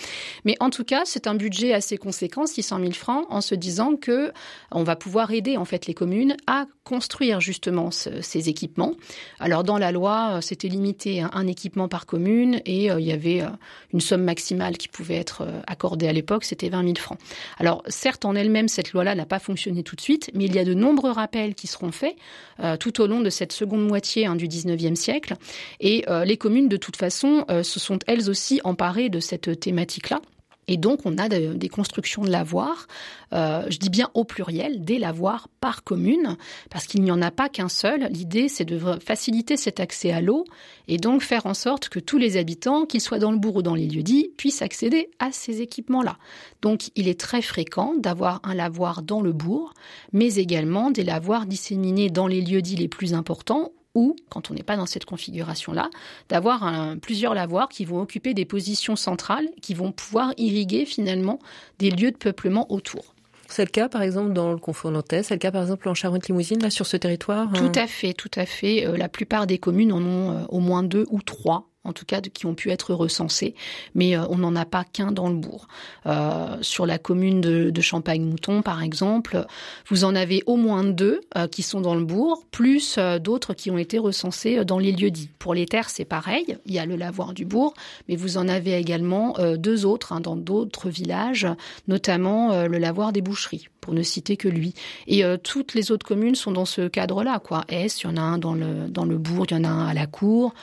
Mais 0.45 0.57
en 0.61 0.71
tout 0.71 0.85
cas, 0.85 1.03
c'est 1.05 1.27
un 1.27 1.35
budget 1.35 1.73
assez 1.73 1.97
conséquent, 1.97 2.47
600 2.47 2.81
000 2.81 2.93
francs, 2.93 3.27
en 3.31 3.41
se 3.41 3.55
disant 3.55 3.97
que 3.97 4.33
on 4.71 4.83
va 4.83 4.97
pouvoir 4.97 5.31
aider, 5.33 5.57
en 5.57 5.65
fait, 5.65 5.87
les 5.87 5.95
communes 5.95 6.37
à 6.47 6.67
construire, 6.85 7.41
justement, 7.41 7.91
ces 7.91 8.49
équipements. 8.49 8.93
Alors, 9.41 9.65
dans 9.65 9.79
la 9.79 9.93
loi, 9.93 10.41
c'était 10.43 10.69
limité 10.69 11.23
à 11.23 11.31
un 11.33 11.47
équipement 11.47 11.89
par 11.89 12.07
commune 12.07 12.61
et 12.65 12.91
euh, 12.91 13.01
il 13.01 13.07
y 13.07 13.13
avait 13.13 13.43
euh, 13.43 13.49
une 13.93 14.01
somme 14.01 14.23
maximale 14.23 14.77
qui 14.77 14.89
pouvait 14.89 15.17
être 15.17 15.43
euh, 15.43 15.61
accordée 15.67 16.09
à 16.09 16.13
l'époque, 16.13 16.45
c'était 16.45 16.69
20 16.69 16.83
000 16.83 16.95
francs. 16.97 17.19
Alors, 17.59 17.83
certes, 17.89 18.25
en 18.25 18.35
elle-même, 18.35 18.69
cette 18.69 18.93
loi-là 18.93 19.15
n'a 19.15 19.27
pas 19.27 19.39
fonctionné 19.39 19.83
tout 19.83 19.97
de 19.97 20.01
suite, 20.01 20.04
mais 20.35 20.45
il 20.45 20.55
y 20.55 20.59
a 20.59 20.65
de 20.65 20.75
nombreux 20.75 21.11
rappels 21.11 21.55
qui 21.55 21.67
seront 21.67 21.93
faits 21.93 22.17
euh, 22.61 22.77
tout 22.77 23.01
au 23.01 23.07
long 23.07 23.21
de 23.21 23.31
cette 23.31 23.53
seconde 23.53 23.87
moitié 23.87 24.27
hein, 24.27 24.37
du 24.37 24.49
19e 24.49 24.95
siècle. 24.95 25.35
Et 25.81 26.05
euh, 26.09 26.25
les 26.25 26.37
communes, 26.37 26.69
de 26.69 26.77
toute 26.77 26.97
façon, 26.97 27.45
euh, 27.51 27.63
se 27.63 27.81
sont 27.81 27.99
elles 28.07 28.31
aussi 28.31 28.61
emparées 28.65 29.09
de 29.09 29.21
cette 29.21 29.59
thématique-là. 29.59 30.21
Et 30.69 30.77
donc, 30.77 31.01
on 31.05 31.19
a 31.19 31.29
des 31.29 31.69
constructions 31.69 32.23
de 32.23 32.31
lavoirs, 32.31 32.87
euh, 33.33 33.67
je 33.69 33.79
dis 33.79 33.91
bien 33.91 34.11
au 34.15 34.25
pluriel, 34.25 34.85
des 34.85 34.99
lavoirs 34.99 35.49
par 35.61 35.85
commune, 35.85 36.37
parce 36.71 36.87
qu'il 36.87 37.03
n'y 37.03 37.11
en 37.11 37.21
a 37.23 37.31
pas 37.31 37.49
qu'un 37.49 37.69
seul. 37.69 38.09
L'idée, 38.11 38.49
c'est 38.49 38.65
de 38.65 38.79
faciliter 39.05 39.57
cet 39.57 39.81
accès 39.81 40.13
à 40.13 40.21
l'eau 40.21 40.45
et 40.89 40.97
donc 40.97 41.23
faire 41.23 41.47
en 41.47 41.55
sorte 41.55 41.89
que 41.89 41.99
tous 41.99 42.19
les 42.19 42.37
habitants, 42.37 42.87
qu'ils 42.87 43.01
soient 43.01 43.19
dans 43.19 43.33
le 43.33 43.39
bourg 43.39 43.57
ou 43.57 43.63
dans 43.63 43.75
les 43.75 43.87
lieux-dits, 43.87 44.31
puissent 44.37 44.63
accéder 44.63 45.11
à 45.19 45.33
ces 45.33 45.61
équipements-là. 45.61 46.17
Donc, 46.63 46.91
il 46.97 47.09
est 47.09 47.19
très 47.19 47.43
fréquent 47.43 47.95
d'avoir 47.97 48.41
un 48.45 48.55
lavoir 48.55 49.03
dans 49.03 49.21
le 49.21 49.33
bourg, 49.33 49.75
mais 50.13 50.37
également 50.37 50.91
des 50.91 51.05
lavoirs 51.05 51.47
disséminés 51.47 52.11
dans 52.11 52.27
les 52.27 52.41
lieux-dits 52.41 52.77
les 52.77 52.89
plus 52.89 53.15
importants 53.15 53.73
ou, 53.95 54.17
quand 54.29 54.51
on 54.51 54.55
n'est 54.55 54.63
pas 54.63 54.77
dans 54.77 54.87
cette 54.87 55.05
configuration-là, 55.05 55.91
d'avoir 56.29 56.97
plusieurs 57.01 57.35
lavoirs 57.35 57.69
qui 57.69 57.85
vont 57.85 58.01
occuper 58.01 58.35
des 58.35 58.45
positions 58.45 58.97
centrales, 58.97 59.49
qui 59.63 59.75
vont 59.75 59.93
pouvoir 59.93 60.33
irriguer 60.37 60.85
finalement 60.85 61.39
des 61.79 61.91
lieux 61.91 62.11
de 62.11 62.17
peuplement 62.17 62.71
autour. 62.73 63.15
C'est 63.49 63.65
le 63.65 63.71
cas, 63.71 63.89
par 63.89 64.03
exemple, 64.03 64.33
dans 64.33 64.53
le 64.53 64.59
confort 64.59 64.91
nantais, 64.91 65.23
c'est 65.23 65.35
le 65.35 65.39
cas, 65.39 65.53
par 65.53 65.63
exemple, 65.63 65.89
en 65.89 65.95
Charente-Limousine, 65.95 66.61
là, 66.63 66.71
sur 66.71 66.87
ce 66.87 66.97
territoire 66.97 67.53
Tout 67.53 67.73
à 67.75 67.87
fait, 67.87 68.13
tout 68.13 68.31
à 68.35 68.47
fait. 68.47 68.87
Euh, 68.87 68.97
la 68.97 69.09
plupart 69.09 69.47
des 69.47 69.59
communes 69.59 69.93
en 69.93 70.03
ont 70.03 70.31
euh, 70.31 70.45
au 70.49 70.61
moins 70.61 70.83
deux 70.83 71.07
ou 71.11 71.23
trois 71.23 71.71
en 71.85 71.93
tout 71.93 72.05
cas 72.05 72.21
qui 72.21 72.47
ont 72.47 72.55
pu 72.55 72.71
être 72.71 72.95
recensés, 72.95 73.55
mais 73.95 74.17
euh, 74.17 74.25
on 74.31 74.39
n'en 74.39 74.57
a 74.57 74.65
pas 74.65 74.85
qu'un 74.85 75.13
dans 75.13 75.29
le 75.29 75.37
bourg. 75.37 75.69
Euh, 76.07 76.57
sur 76.63 76.87
la 76.87 76.99
commune 76.99 77.41
de, 77.41 77.71
de 77.71 77.81
Champagne-Mouton, 77.81 78.63
par 78.63 78.83
exemple, 78.83 79.45
vous 79.89 80.05
en 80.05 80.15
avez 80.15 80.43
au 80.47 80.57
moins 80.57 80.83
deux 80.85 81.21
euh, 81.37 81.47
qui 81.47 81.63
sont 81.63 81.81
dans 81.81 81.95
le 81.95 82.05
bourg, 82.05 82.45
plus 82.51 82.99
d'autres 83.21 83.55
qui 83.55 83.71
ont 83.71 83.79
été 83.79 83.99
recensés 83.99 84.65
dans 84.65 84.79
les 84.79 84.93
lieux 84.93 85.11
dits. 85.11 85.31
Pour 85.39 85.55
les 85.55 85.67
terres, 85.67 85.91
c'est 85.91 86.05
pareil, 86.05 86.57
il 86.65 86.73
y 86.73 86.79
a 86.79 86.87
le 86.87 86.97
lavoir 86.97 87.35
du 87.35 87.45
bourg, 87.45 87.75
mais 88.09 88.17
vous 88.17 88.39
en 88.39 88.49
avez 88.49 88.75
également 88.75 89.35
deux 89.57 89.85
autres 89.85 90.13
hein, 90.13 90.21
dans 90.21 90.37
d'autres 90.37 90.89
villages, 90.89 91.47
notamment 91.89 92.67
le 92.67 92.79
lavoir 92.79 93.13
des 93.13 93.21
boucheries 93.21 93.69
pour 93.81 93.95
ne 93.95 94.03
citer 94.03 94.37
que 94.37 94.49
lui. 94.49 94.75
Et 95.07 95.23
toutes 95.43 95.75
les 95.75 95.91
autres 95.91 96.07
communes 96.07 96.35
sont 96.35 96.53
dans 96.53 96.65
ce 96.65 96.89
cadre-là, 96.89 97.39
quoi. 97.39 97.65
Est, 97.69 98.03
il 98.03 98.07
y 98.07 98.11
en 98.11 98.17
a 98.17 98.23
un 98.23 98.39
dans 98.39 98.55
le 98.55 98.89
dans 98.89 99.05
le 99.05 99.19
bourg, 99.19 99.47
il 99.51 99.55
y 99.55 99.61
en 99.61 99.65
a 99.65 99.69
un 99.69 99.87
à 99.87 99.95
la 99.95 100.07
cour, 100.07 100.55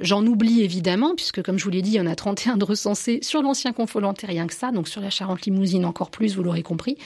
J'en 0.00 0.24
oublie 0.26 0.62
évidemment, 0.62 1.14
puisque 1.14 1.42
comme 1.42 1.58
je 1.58 1.64
vous 1.64 1.70
l'ai 1.70 1.82
dit, 1.82 1.92
il 1.92 1.96
y 1.96 2.00
en 2.00 2.06
a 2.06 2.14
31 2.14 2.56
de 2.56 2.64
recensés 2.64 3.20
sur 3.22 3.42
l'ancien 3.42 3.72
Confolantais, 3.72 4.26
rien 4.26 4.46
que 4.46 4.54
ça, 4.54 4.70
donc 4.70 4.88
sur 4.88 5.00
la 5.00 5.10
Charente-Limousine 5.10 5.84
encore 5.84 6.10
plus, 6.10 6.36
vous 6.36 6.42
l'aurez 6.42 6.62
compris. 6.62 6.96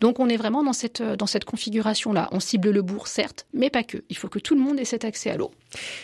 Donc 0.00 0.20
on 0.20 0.28
est 0.28 0.36
vraiment 0.36 0.62
dans 0.62 0.72
cette, 0.72 1.02
dans 1.02 1.26
cette 1.26 1.44
configuration-là. 1.44 2.28
On 2.32 2.40
cible 2.40 2.70
le 2.70 2.82
bourg, 2.82 3.08
certes, 3.08 3.46
mais 3.52 3.70
pas 3.70 3.82
que. 3.82 3.98
Il 4.08 4.16
faut 4.16 4.28
que 4.28 4.38
tout 4.38 4.54
le 4.54 4.60
monde 4.60 4.78
ait 4.78 4.84
cet 4.84 5.04
accès 5.04 5.30
à 5.30 5.36
l'eau. 5.36 5.50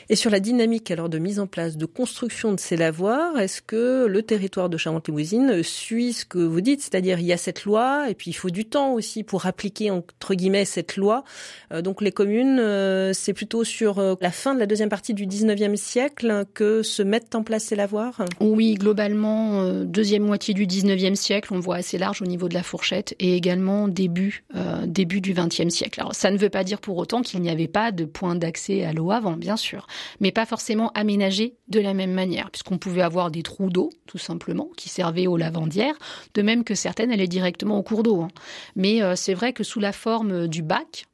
Et 0.09 0.17
sur 0.17 0.31
la 0.31 0.41
dynamique 0.41 0.91
alors 0.91 1.09
de 1.09 1.19
mise 1.19 1.39
en 1.39 1.47
place, 1.47 1.77
de 1.77 1.87
construction 1.87 2.53
de 2.53 2.61
ces 2.61 2.77
lavoirs, 2.77 3.39
est-ce 3.39 3.63
que 3.63 4.07
le 4.07 4.23
territoire 4.23 4.69
de 4.69 4.77
Charente-Limousine 4.77 5.63
suit 5.63 6.13
ce 6.13 6.25
que 6.25 6.39
vous 6.39 6.61
dites, 6.61 6.81
c'est-à-dire 6.81 7.21
il 7.21 7.27
y 7.27 7.33
a 7.33 7.37
cette 7.37 7.65
loi 7.65 8.11
et 8.11 8.15
puis 8.15 8.31
il 8.31 8.35
faut 8.35 8.51
du 8.51 8.65
temps 8.65 8.93
aussi 8.93 9.23
pour 9.23 9.47
appliquer 9.47 9.91
entre 9.91 10.35
guillemets 10.35 10.65
cette 10.65 10.97
loi. 10.97 11.25
Euh, 11.73 11.83
donc 11.83 12.03
les 12.03 12.13
communes, 12.13 12.59
euh, 12.59 13.13
c'est 13.13 13.33
plutôt 13.33 13.65
sur 13.65 13.99
euh, 13.99 14.15
la 14.21 14.31
fin 14.31 14.55
de 14.55 14.61
la 14.61 14.67
deuxième 14.67 14.89
partie 14.89 15.15
du 15.15 15.27
19e 15.27 15.77
siècle 15.77 16.32
que 16.55 16.83
se 16.83 17.03
mettent 17.03 17.35
en 17.35 17.43
place 17.43 17.65
ces 17.65 17.77
lavoirs 17.77 18.25
Oui, 18.41 18.75
globalement, 18.75 19.85
deuxième 19.85 20.25
moitié 20.25 20.55
du 20.55 20.67
19e 20.67 21.15
siècle, 21.15 21.53
on 21.53 21.61
voit 21.61 21.77
assez 21.77 21.99
large 21.99 22.23
au 22.23 22.27
niveau 22.27 22.49
de 22.49 22.55
la 22.55 22.63
fourchette 22.63 23.15
et 23.19 23.37
également 23.37 23.89
début, 23.89 24.45
début 24.85 25.21
du 25.21 25.35
20e 25.35 25.71
siècle. 25.71 26.01
Alors 26.01 26.15
ça 26.15 26.31
ne 26.31 26.37
veut 26.37 26.51
pas 26.51 26.65
dire 26.65 26.81
pour 26.81 26.97
autant 26.97 27.23
qu'il 27.23 27.41
n'y 27.41 27.51
avait 27.51 27.69
pas 27.69 27.93
de 27.93 28.05
point 28.05 28.35
d'accès 28.35 28.85
à 28.85 28.93
l'eau 28.93 29.11
avant, 29.11 29.33
bien 29.33 29.57
sûr, 29.57 29.87
mais 30.21 30.33
pas 30.33 30.47
forcément 30.47 30.91
aménagé 30.95 31.57
de 31.69 31.81
la 31.81 31.95
même 31.95 32.13
manière, 32.13 32.51
puisqu'on 32.51 32.79
pouvait 32.79 33.03
avoir 33.03 33.31
des 33.31 33.43
trous 33.43 33.71
d'eau, 33.71 33.91
tout 34.07 34.19
simplement, 34.19 34.69
qui 34.77 34.89
servaient 34.89 35.27
aux 35.27 35.37
lavandières, 35.37 35.95
de 36.35 36.43
même 36.43 36.65
que 36.65 36.75
certaines 36.75 37.11
allaient 37.11 37.27
directement 37.27 37.79
au 37.79 37.83
cours 37.83 38.03
d'eau. 38.03 38.23
Hein. 38.23 38.29
Mais 38.77 39.03
euh, 39.03 39.17
c'est 39.17 39.35
vrai 39.35 39.53
que 39.53 39.65
sous 39.65 39.81
la 39.81 39.93
forme 39.93 40.49
du 40.49 40.63
bac, 40.63 41.07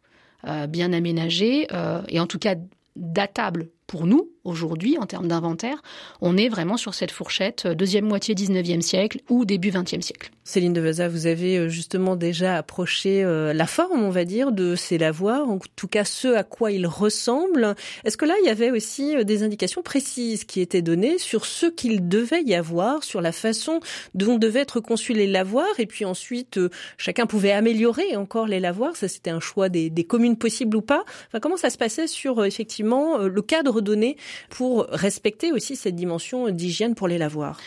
euh, 0.46 0.66
bien 0.66 0.92
aménagé, 0.92 1.66
euh, 1.72 2.02
et 2.08 2.20
en 2.20 2.26
tout 2.26 2.38
cas 2.38 2.54
datable 2.96 3.70
pour 3.88 4.06
nous, 4.06 4.28
aujourd'hui, 4.44 4.98
en 4.98 5.06
termes 5.06 5.28
d'inventaire, 5.28 5.82
on 6.20 6.36
est 6.36 6.50
vraiment 6.50 6.76
sur 6.76 6.92
cette 6.92 7.10
fourchette 7.10 7.64
euh, 7.64 7.74
deuxième 7.74 8.04
moitié 8.04 8.34
19e 8.34 8.82
siècle 8.82 9.20
ou 9.30 9.46
début 9.46 9.70
20e 9.70 10.02
siècle. 10.02 10.30
Céline 10.44 10.74
de 10.74 10.80
Vaza, 10.80 11.08
vous 11.08 11.26
avez 11.26 11.56
euh, 11.56 11.68
justement 11.68 12.14
déjà 12.14 12.56
approché 12.56 13.24
euh, 13.24 13.54
la 13.54 13.66
forme, 13.66 14.02
on 14.02 14.10
va 14.10 14.26
dire, 14.26 14.52
de 14.52 14.74
ces 14.74 14.98
lavoirs, 14.98 15.48
en 15.48 15.58
tout 15.74 15.88
cas 15.88 16.04
ce 16.04 16.28
à 16.28 16.44
quoi 16.44 16.70
ils 16.70 16.86
ressemblent. 16.86 17.74
Est-ce 18.04 18.18
que 18.18 18.26
là, 18.26 18.34
il 18.42 18.46
y 18.46 18.50
avait 18.50 18.70
aussi 18.70 19.24
des 19.24 19.42
indications 19.42 19.82
précises 19.82 20.44
qui 20.44 20.60
étaient 20.60 20.82
données 20.82 21.16
sur 21.16 21.46
ce 21.46 21.64
qu'il 21.64 22.08
devait 22.08 22.42
y 22.42 22.54
avoir, 22.54 23.04
sur 23.04 23.22
la 23.22 23.32
façon 23.32 23.80
dont 24.14 24.36
devaient 24.36 24.60
être 24.60 24.80
conçus 24.80 25.14
les 25.14 25.26
lavoirs, 25.26 25.78
et 25.78 25.86
puis 25.86 26.04
ensuite, 26.04 26.60
chacun 26.98 27.24
pouvait 27.24 27.52
améliorer 27.52 28.16
encore 28.16 28.46
les 28.46 28.60
lavoirs, 28.60 28.96
ça 28.96 29.08
c'était 29.08 29.30
un 29.30 29.40
choix 29.40 29.70
des, 29.70 29.88
des 29.88 30.04
communes 30.04 30.36
possibles 30.36 30.76
ou 30.76 30.82
pas. 30.82 31.04
Enfin, 31.28 31.40
comment 31.40 31.56
ça 31.56 31.70
se 31.70 31.78
passait 31.78 32.06
sur 32.06 32.44
effectivement 32.44 33.18
le 33.18 33.42
cadre 33.42 33.77
données 33.80 34.16
pour 34.50 34.86
respecter 34.90 35.52
aussi 35.52 35.76
cette 35.76 35.96
dimension 35.96 36.50
d'hygiène 36.50 36.94
pour 36.94 37.08
les 37.08 37.18
lavoirs 37.18 37.58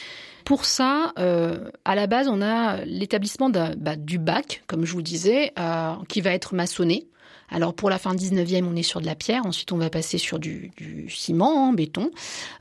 pour 0.45 0.65
ça, 0.65 1.13
euh, 1.19 1.69
à 1.85 1.95
la 1.95 2.07
base, 2.07 2.27
on 2.27 2.41
a 2.41 2.83
l'établissement 2.85 3.49
bah, 3.49 3.95
du 3.95 4.17
bac, 4.17 4.63
comme 4.67 4.85
je 4.85 4.93
vous 4.93 5.01
disais, 5.01 5.53
euh, 5.59 5.93
qui 6.07 6.21
va 6.21 6.31
être 6.31 6.55
maçonné 6.55 7.07
Alors 7.49 7.73
pour 7.73 7.89
la 7.89 7.97
fin 7.97 8.13
19e, 8.13 8.65
on 8.65 8.75
est 8.75 8.83
sur 8.83 9.01
de 9.01 9.05
la 9.05 9.15
pierre, 9.15 9.45
ensuite 9.45 9.71
on 9.71 9.77
va 9.77 9.89
passer 9.89 10.17
sur 10.17 10.39
du, 10.39 10.71
ciment, 11.09 11.69
en 11.69 11.73
béton. 11.73 12.11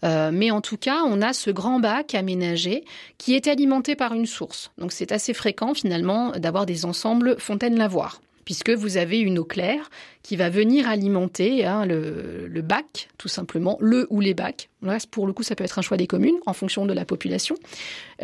Euh, 0.04 0.30
mais 0.32 0.50
en 0.50 0.60
tout 0.60 0.76
cas, 0.76 1.02
on 1.06 1.22
a 1.22 1.32
ce 1.32 1.50
grand 1.50 1.80
bac 1.80 2.14
aménagé 2.14 2.84
qui 3.18 3.34
est 3.34 3.48
alimenté 3.48 3.96
par 3.96 4.14
une 4.14 4.26
source. 4.26 4.70
Donc 4.78 4.92
c'est 4.92 5.12
assez 5.12 5.34
fréquent 5.34 5.74
finalement 5.74 6.32
d'avoir 6.32 6.66
des 6.66 6.84
ensembles 6.84 7.36
fontaine-lavoir 7.38 8.20
puisque 8.50 8.70
vous 8.70 8.96
avez 8.96 9.20
une 9.20 9.38
eau 9.38 9.44
claire 9.44 9.90
qui 10.24 10.34
va 10.34 10.50
venir 10.50 10.88
alimenter 10.88 11.64
hein, 11.64 11.86
le, 11.86 12.62
bac, 12.62 13.08
tout 13.16 13.28
simplement, 13.28 13.76
le 13.78 14.08
ou 14.10 14.18
les 14.18 14.34
bacs. 14.34 14.68
pour 15.12 15.28
le 15.28 15.32
coup, 15.32 15.44
ça 15.44 15.54
peut 15.54 15.62
être 15.62 15.78
un 15.78 15.82
choix 15.82 15.96
des 15.96 16.08
communes 16.08 16.34
en 16.46 16.52
fonction 16.52 16.84
de 16.84 16.92
la 16.92 17.04
population, 17.04 17.54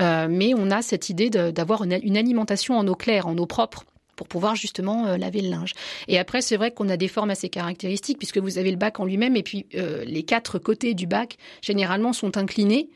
euh, 0.00 0.26
mais 0.28 0.52
on 0.56 0.72
a 0.72 0.82
cette 0.82 1.10
idée 1.10 1.30
d'avoir 1.30 1.84
une 1.84 2.16
alimentation 2.16 2.76
en 2.76 2.88
eau 2.88 2.96
claire, 2.96 3.28
en 3.28 3.38
eau 3.38 3.46
propre 3.46 3.84
pour 4.16 4.26
pouvoir 4.26 4.56
justement 4.56 5.06
euh, 5.06 5.16
laver 5.18 5.42
le 5.42 5.50
linge. 5.50 5.74
Et 6.08 6.18
après, 6.18 6.40
c'est 6.40 6.56
vrai 6.56 6.70
qu'on 6.70 6.88
a 6.88 6.96
des 6.96 7.08
formes 7.08 7.30
assez 7.30 7.48
caractéristiques 7.48 8.18
puisque 8.18 8.38
vous 8.38 8.58
avez 8.58 8.70
le 8.70 8.76
bac 8.76 8.98
en 8.98 9.04
lui-même 9.04 9.36
et 9.36 9.42
puis 9.42 9.66
euh, 9.74 10.04
les 10.04 10.22
quatre 10.22 10.58
côtés 10.58 10.94
du 10.94 11.06
bac 11.06 11.36
généralement 11.62 12.12
sont 12.12 12.36
inclinés. 12.36 12.88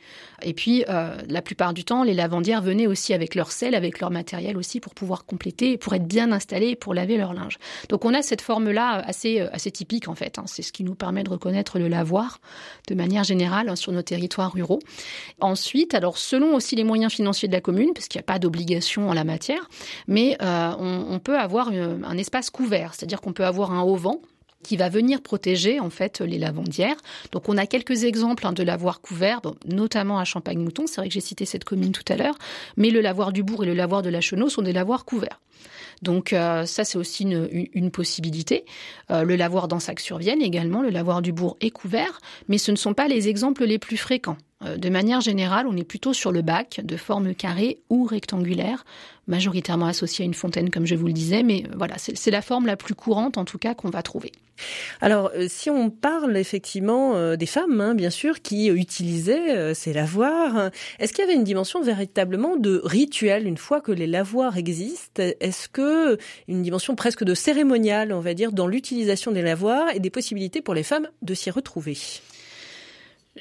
Et 0.43 0.55
puis 0.55 0.85
euh, 0.89 1.19
la 1.29 1.43
plupart 1.43 1.75
du 1.75 1.85
temps, 1.85 2.03
les 2.03 2.15
lavandières 2.15 2.63
venaient 2.63 2.87
aussi 2.87 3.13
avec 3.13 3.35
leur 3.35 3.53
sel, 3.53 3.75
avec 3.75 4.01
leur 4.01 4.11
matériel 4.11 4.57
aussi 4.57 4.81
pour 4.81 4.95
pouvoir 4.95 5.27
compléter, 5.27 5.77
pour 5.77 5.95
être 5.95 6.07
bien 6.07 6.33
installés 6.33 6.75
pour 6.77 6.95
laver 6.95 7.19
leur 7.19 7.35
linge. 7.35 7.59
Donc 7.91 8.07
on 8.07 8.15
a 8.15 8.23
cette 8.23 8.41
forme-là 8.41 9.05
assez 9.07 9.41
assez 9.41 9.71
typique 9.71 10.09
en 10.09 10.15
fait. 10.15 10.39
Hein. 10.39 10.45
C'est 10.47 10.63
ce 10.63 10.73
qui 10.73 10.83
nous 10.83 10.95
permet 10.95 11.23
de 11.23 11.31
reconnaître 11.31 11.79
le 11.79 11.89
lavoir 11.89 12.41
de 12.89 12.95
manière 12.95 13.25
générale 13.25 13.69
hein, 13.69 13.77
sur 13.77 13.93
nos 13.93 14.03
territoires 14.03 14.53
ruraux. 14.53 14.81
Ensuite, 15.41 15.93
alors 15.93 16.17
selon 16.17 16.55
aussi 16.55 16.75
les 16.75 16.85
moyens 16.85 17.13
financiers 17.13 17.49
de 17.49 17.53
la 17.53 17.61
commune, 17.61 17.93
parce 17.95 18.09
qu'il 18.09 18.19
n'y 18.19 18.25
a 18.25 18.27
pas 18.33 18.39
d'obligation 18.39 19.11
en 19.11 19.13
la 19.13 19.25
matière, 19.25 19.69
mais 20.09 20.39
on, 20.41 21.10
on 21.11 21.19
peut 21.19 21.39
avoir 21.39 21.69
un 21.69 22.19
espace 22.19 22.51
couvert, 22.51 22.95
c'est-à-dire 22.95 23.21
qu'on 23.21 23.33
peut 23.33 23.45
avoir 23.45 23.73
un 23.73 23.83
auvent 23.83 24.19
qui 24.63 24.77
va 24.77 24.89
venir 24.89 25.23
protéger 25.23 25.81
en 25.81 25.91
fait 25.91 26.21
les 26.21 26.39
lavandières. 26.39 26.97
Donc 27.33 27.49
on 27.49 27.57
a 27.57 27.67
quelques 27.67 28.05
exemples 28.05 28.47
hein, 28.47 28.53
de 28.53 28.63
lavoirs 28.63 29.01
couverts, 29.01 29.41
notamment 29.67 30.19
à 30.19 30.25
Champagne-Mouton. 30.25 30.87
C'est 30.87 31.01
vrai 31.01 31.09
que 31.09 31.15
j'ai 31.15 31.21
cité 31.21 31.47
cette 31.47 31.65
commune 31.65 31.93
tout 31.93 32.05
à 32.13 32.17
l'heure, 32.17 32.37
mais 32.77 32.91
le 32.91 33.01
lavoir 33.01 33.33
du 33.33 33.43
Bourg 33.43 33.65
et 33.65 33.67
le 33.67 33.75
lavoir 33.75 34.03
de 34.03 34.11
la 34.11 34.21
Chenot 34.21 34.49
sont 34.49 34.63
des 34.63 34.73
lavoirs 34.73 35.05
couverts. 35.05 35.41
Donc 36.03 36.33
euh, 36.33 36.65
ça 36.67 36.85
c'est 36.85 36.99
aussi 36.99 37.25
une, 37.25 37.91
possibilité. 37.91 38.65
Euh, 39.11 39.23
le 39.23 39.37
lavoir 39.37 39.69
d'Ansac-sur-Vienne 39.69 40.43
également, 40.43 40.83
le 40.83 40.91
lavoir 40.91 41.23
du 41.23 41.33
Bourg 41.33 41.57
est 41.61 41.71
couvert, 41.71 42.21
mais 42.49 42.59
ce 42.59 42.71
ne 42.71 42.77
sont 42.77 42.95
pas 42.95 43.09
les 43.09 43.29
exemples 43.29 43.65
les 43.65 43.79
plus 43.79 43.97
fréquents. 43.97 44.37
Euh, 44.65 44.77
de 44.77 44.91
manière 44.91 45.21
générale, 45.21 45.67
on 45.67 45.77
est 45.77 45.85
plutôt 45.85 46.13
sur 46.13 46.33
le 46.33 46.43
bac 46.43 46.81
de 46.85 46.97
forme 46.97 47.35
carrée 47.35 47.79
ou 47.89 48.05
rectangulaire, 48.05 48.85
majoritairement 49.27 49.87
associé 49.87 50.23
à 50.23 50.27
une 50.27 50.35
fontaine, 50.35 50.71
comme 50.71 50.87
je 50.87 50.95
vous 50.95 51.07
le 51.07 51.15
disais, 51.15 51.43
mais 51.43 51.65
euh, 51.65 51.75
voilà, 51.77 51.95
c'est 51.97 52.31
la 52.31 52.43
forme 52.43 52.67
la 52.67 52.77
plus 52.77 52.95
courante, 52.95 53.39
en 53.39 53.47
tout 53.47 53.57
cas, 53.57 53.75
qu'on 53.75 53.89
va 53.89 54.03
trouver. 54.03 54.33
Alors, 55.01 55.31
euh, 55.35 55.47
si 55.49 55.71
on 55.71 55.89
parle 55.89 56.37
effectivement 56.37 57.35
des 57.37 57.47
femmes, 57.47 57.81
hein, 57.81 57.95
bien 57.95 58.11
sûr, 58.11 58.43
qui 58.43 58.69
utilisaient 58.69 59.75
ces 59.75 59.95
lavoirs, 59.95 60.71
est-ce 60.99 61.15
qu'il 61.15 61.25
y 61.25 61.27
avait 61.27 61.37
une 61.37 61.45
dimension 61.45 61.81
véritablement 61.81 62.57
de 62.57 62.83
rituel 62.85 63.47
une 63.47 63.57
fois 63.57 63.81
que 63.81 63.93
les 63.93 64.07
lavoirs 64.07 64.59
existent? 64.59 65.23
Est-ce 65.41 65.69
que 65.69 66.19
une 66.49 66.63
dimension 66.63 66.95
presque 66.97 67.25
de 67.25 67.35
cérémonial, 67.35 68.13
on 68.13 68.21
va 68.21 68.35
dire, 68.35 68.53
dans 68.53 68.67
l'utilisation 68.67 69.33
des 69.33 69.43
lavoirs 69.43 69.89
et 69.95 70.01
des 70.01 70.11
possibilités 70.11 70.61
pour 70.61 70.75
les 70.75 70.83
femmes 70.83 71.09
de 71.23 71.33
s'y 71.33 71.51
retrouver? 71.51 71.97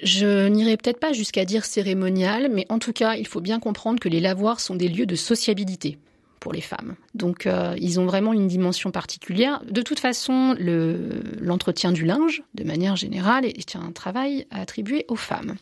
Je 0.01 0.47
n'irai 0.47 0.77
peut-être 0.77 0.99
pas 0.99 1.13
jusqu'à 1.13 1.45
dire 1.45 1.65
cérémonial, 1.65 2.49
mais 2.53 2.65
en 2.69 2.79
tout 2.79 2.93
cas, 2.93 3.15
il 3.15 3.27
faut 3.27 3.41
bien 3.41 3.59
comprendre 3.59 3.99
que 3.99 4.09
les 4.09 4.19
lavoirs 4.19 4.59
sont 4.59 4.75
des 4.75 4.87
lieux 4.87 5.05
de 5.05 5.15
sociabilité 5.15 5.97
pour 6.39 6.53
les 6.53 6.61
femmes. 6.61 6.95
Donc 7.15 7.45
euh, 7.45 7.75
ils 7.79 7.99
ont 7.99 8.05
vraiment 8.05 8.33
une 8.33 8.47
dimension 8.47 8.91
particulière. 8.91 9.61
De 9.69 9.81
toute 9.81 9.99
façon, 9.99 10.55
l'entretien 10.57 11.91
du 11.91 12.05
linge, 12.05 12.43
de 12.55 12.63
manière 12.63 12.95
générale, 12.95 13.45
est 13.45 13.75
un 13.75 13.91
travail 13.91 14.45
attribué 14.51 15.05
aux 15.09 15.15
femmes. 15.15 15.55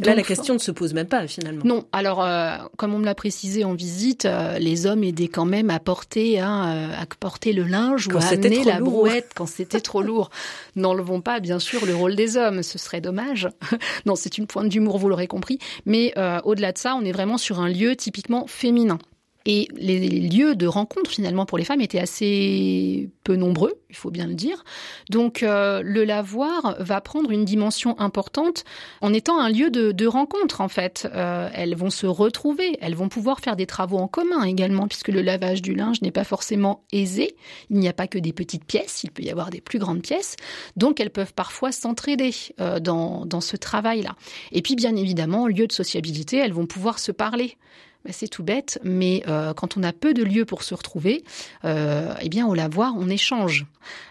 Là, 0.00 0.14
la 0.14 0.22
question 0.22 0.54
ne 0.54 0.58
se 0.58 0.70
pose 0.70 0.94
même 0.94 1.06
pas 1.06 1.26
finalement. 1.26 1.62
Non. 1.64 1.84
Alors, 1.92 2.22
euh, 2.22 2.56
comme 2.76 2.94
on 2.94 2.98
me 2.98 3.04
l'a 3.04 3.14
précisé 3.14 3.64
en 3.64 3.74
visite, 3.74 4.24
euh, 4.24 4.58
les 4.58 4.86
hommes 4.86 5.04
aidaient 5.04 5.28
quand 5.28 5.44
même 5.44 5.70
à 5.70 5.78
porter, 5.78 6.40
hein, 6.40 6.90
à 6.98 7.06
porter 7.18 7.52
le 7.52 7.64
linge 7.64 8.08
ou 8.08 8.16
à 8.16 8.24
amener 8.24 8.64
la 8.64 8.80
brouette 8.80 9.32
quand 9.34 9.46
c'était 9.46 9.80
trop 9.80 10.02
lourd. 10.02 10.30
N'enlevons 10.76 11.20
pas, 11.20 11.40
bien 11.40 11.58
sûr, 11.58 11.86
le 11.86 11.94
rôle 11.94 12.16
des 12.16 12.36
hommes. 12.36 12.62
Ce 12.62 12.78
serait 12.78 13.00
dommage. 13.00 13.48
non, 14.06 14.16
c'est 14.16 14.38
une 14.38 14.46
pointe 14.46 14.68
d'humour, 14.68 14.98
vous 14.98 15.08
l'aurez 15.08 15.26
compris. 15.28 15.58
Mais 15.86 16.14
au-delà 16.44 16.72
de 16.72 16.78
ça, 16.78 16.96
on 16.96 17.04
est 17.04 17.12
vraiment 17.12 17.38
sur 17.38 17.60
un 17.60 17.68
lieu 17.68 17.96
typiquement 17.96 18.46
féminin. 18.46 18.98
Et 19.46 19.68
les 19.76 19.98
lieux 20.20 20.54
de 20.54 20.66
rencontre 20.66 21.10
finalement 21.10 21.44
pour 21.44 21.58
les 21.58 21.64
femmes 21.64 21.82
étaient 21.82 22.00
assez 22.00 23.10
peu 23.24 23.36
nombreux, 23.36 23.74
il 23.90 23.96
faut 23.96 24.10
bien 24.10 24.26
le 24.26 24.34
dire. 24.34 24.64
Donc 25.10 25.42
euh, 25.42 25.82
le 25.84 26.04
lavoir 26.04 26.76
va 26.78 27.02
prendre 27.02 27.30
une 27.30 27.44
dimension 27.44 27.98
importante 28.00 28.64
en 29.02 29.12
étant 29.12 29.38
un 29.38 29.50
lieu 29.50 29.70
de, 29.70 30.06
rencontre 30.06 30.62
en 30.62 30.68
fait. 30.68 31.06
Euh, 31.14 31.50
elles 31.52 31.74
vont 31.74 31.90
se 31.90 32.06
retrouver, 32.06 32.78
elles 32.80 32.94
vont 32.94 33.10
pouvoir 33.10 33.40
faire 33.40 33.54
des 33.54 33.66
travaux 33.66 33.98
en 33.98 34.08
commun 34.08 34.44
également 34.44 34.88
puisque 34.88 35.08
le 35.08 35.20
lavage 35.20 35.60
du 35.60 35.74
linge 35.74 36.00
n'est 36.00 36.10
pas 36.10 36.24
forcément 36.24 36.84
aisé. 36.90 37.36
Il 37.68 37.78
n'y 37.78 37.88
a 37.88 37.92
pas 37.92 38.06
que 38.06 38.18
des 38.18 38.32
petites 38.32 38.64
pièces, 38.64 39.04
il 39.04 39.10
peut 39.10 39.22
y 39.22 39.30
avoir 39.30 39.50
des 39.50 39.60
plus 39.60 39.78
grandes 39.78 40.02
pièces. 40.02 40.36
Donc 40.76 41.00
elles 41.00 41.10
peuvent 41.10 41.34
parfois 41.34 41.70
s'entraider 41.70 42.34
euh, 42.60 42.80
dans, 42.80 43.26
dans 43.26 43.42
ce 43.42 43.56
travail-là. 43.56 44.16
Et 44.52 44.62
puis 44.62 44.74
bien 44.74 44.96
évidemment, 44.96 45.46
lieu 45.48 45.66
de 45.66 45.72
sociabilité, 45.72 46.38
elles 46.38 46.54
vont 46.54 46.66
pouvoir 46.66 46.98
se 46.98 47.12
parler. 47.12 47.58
Bah, 48.04 48.10
c'est 48.12 48.28
tout 48.28 48.42
bête, 48.42 48.78
mais 48.84 49.22
euh, 49.28 49.54
quand 49.54 49.78
on 49.78 49.82
a 49.82 49.94
peu 49.94 50.12
de 50.12 50.22
lieux 50.22 50.44
pour 50.44 50.62
se 50.62 50.74
retrouver, 50.74 51.24
euh, 51.64 52.12
eh 52.20 52.28
bien 52.28 52.46
au 52.46 52.52
lavoir, 52.52 52.92
on 52.98 53.08
échange. 53.08 53.64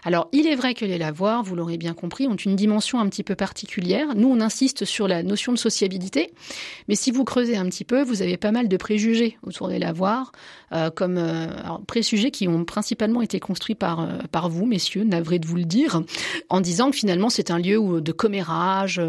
Alors 0.04 0.28
il 0.32 0.48
est 0.48 0.56
vrai 0.56 0.74
que 0.74 0.84
les 0.84 0.98
lavoirs, 0.98 1.44
vous 1.44 1.54
l'aurez 1.54 1.78
bien 1.78 1.94
compris, 1.94 2.26
ont 2.26 2.34
une 2.34 2.56
dimension 2.56 2.98
un 2.98 3.08
petit 3.08 3.22
peu 3.22 3.36
particulière. 3.36 4.14
Nous, 4.16 4.28
on 4.28 4.40
insiste 4.40 4.84
sur 4.84 5.06
la 5.06 5.22
notion 5.22 5.52
de 5.52 5.58
sociabilité, 5.58 6.32
mais 6.88 6.96
si 6.96 7.12
vous 7.12 7.24
creusez 7.24 7.56
un 7.56 7.66
petit 7.66 7.84
peu, 7.84 8.02
vous 8.02 8.22
avez 8.22 8.36
pas 8.36 8.50
mal 8.50 8.68
de 8.68 8.76
préjugés 8.76 9.38
autour 9.44 9.68
des 9.68 9.78
lavoirs, 9.78 10.32
euh, 10.72 10.90
comme 10.90 11.20
préjugés 11.86 12.32
qui 12.32 12.48
ont 12.48 12.64
principalement 12.64 13.22
été 13.22 13.38
construits 13.38 13.74
par 13.76 14.08
par 14.32 14.48
vous, 14.48 14.66
messieurs, 14.66 15.04
navré 15.04 15.38
de 15.38 15.46
vous 15.46 15.56
le 15.56 15.64
dire, 15.64 16.02
en 16.48 16.60
disant 16.60 16.90
que 16.90 16.96
finalement 16.96 17.30
c'est 17.30 17.52
un 17.52 17.58
lieu 17.58 18.00
de 18.00 18.12
commérage, 18.12 19.00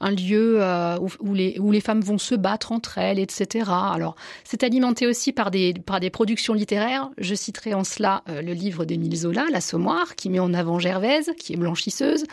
un 0.00 0.10
lieu 0.10 0.60
où, 1.00 1.08
où, 1.20 1.34
les 1.34 1.58
où 1.58 1.72
les 1.72 1.80
femmes 1.80 2.02
vont 2.02 2.18
se 2.18 2.36
battre 2.36 2.70
entre 2.70 2.98
elles, 2.98 3.18
etc. 3.18 3.70
Alors 3.70 4.14
c'est 4.44 4.62
alimenté 4.62 5.06
aussi 5.06 5.32
par 5.32 5.50
des, 5.50 5.74
par 5.74 6.00
des 6.00 6.10
productions 6.10 6.54
littéraires. 6.54 7.10
Je 7.18 7.34
citerai 7.34 7.74
en 7.74 7.84
cela 7.84 8.22
euh, 8.28 8.42
le 8.42 8.52
livre 8.52 8.84
d'Émile 8.84 9.16
Zola, 9.16 9.46
La 9.50 9.60
Sommoire, 9.60 10.16
qui 10.16 10.30
met 10.30 10.38
en 10.38 10.54
avant 10.54 10.78
Gervaise, 10.78 11.32
qui 11.38 11.52
est 11.52 11.56
blanchisseuse. 11.56 12.24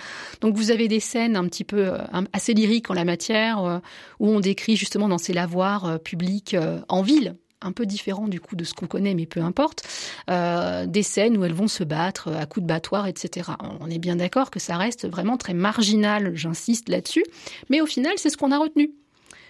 Donc 0.41 0.55
vous 0.55 0.71
avez 0.71 0.87
des 0.87 0.99
scènes 0.99 1.35
un 1.35 1.45
petit 1.45 1.63
peu 1.63 1.93
euh, 1.93 1.97
assez 2.33 2.53
lyriques 2.53 2.89
en 2.89 2.93
la 2.93 3.05
matière, 3.05 3.63
euh, 3.63 3.79
où 4.19 4.29
on 4.29 4.39
décrit 4.39 4.75
justement 4.75 5.07
dans 5.07 5.17
ces 5.17 5.33
lavoirs 5.33 5.99
publics 5.99 6.55
en 6.87 7.01
ville, 7.01 7.35
un 7.61 7.71
peu 7.71 7.85
différent 7.85 8.27
du 8.27 8.39
coup 8.39 8.55
de 8.55 8.63
ce 8.63 8.73
qu'on 8.73 8.87
connaît, 8.87 9.13
mais 9.13 9.25
peu 9.25 9.41
importe, 9.41 9.83
des 10.27 11.03
scènes 11.03 11.37
où 11.37 11.43
elles 11.43 11.53
vont 11.53 11.67
se 11.67 11.83
battre 11.83 12.31
à 12.33 12.45
coups 12.45 12.63
de 12.63 12.67
battoir, 12.67 13.07
etc. 13.07 13.51
On 13.79 13.89
est 13.89 13.99
bien 13.99 14.15
d'accord 14.15 14.51
que 14.51 14.59
ça 14.59 14.77
reste 14.77 15.07
vraiment 15.07 15.37
très 15.37 15.53
marginal, 15.53 16.35
j'insiste 16.35 16.89
là-dessus, 16.89 17.25
mais 17.69 17.81
au 17.81 17.85
final, 17.85 18.13
c'est 18.17 18.29
ce 18.29 18.37
qu'on 18.37 18.51
a 18.51 18.57
retenu. 18.57 18.91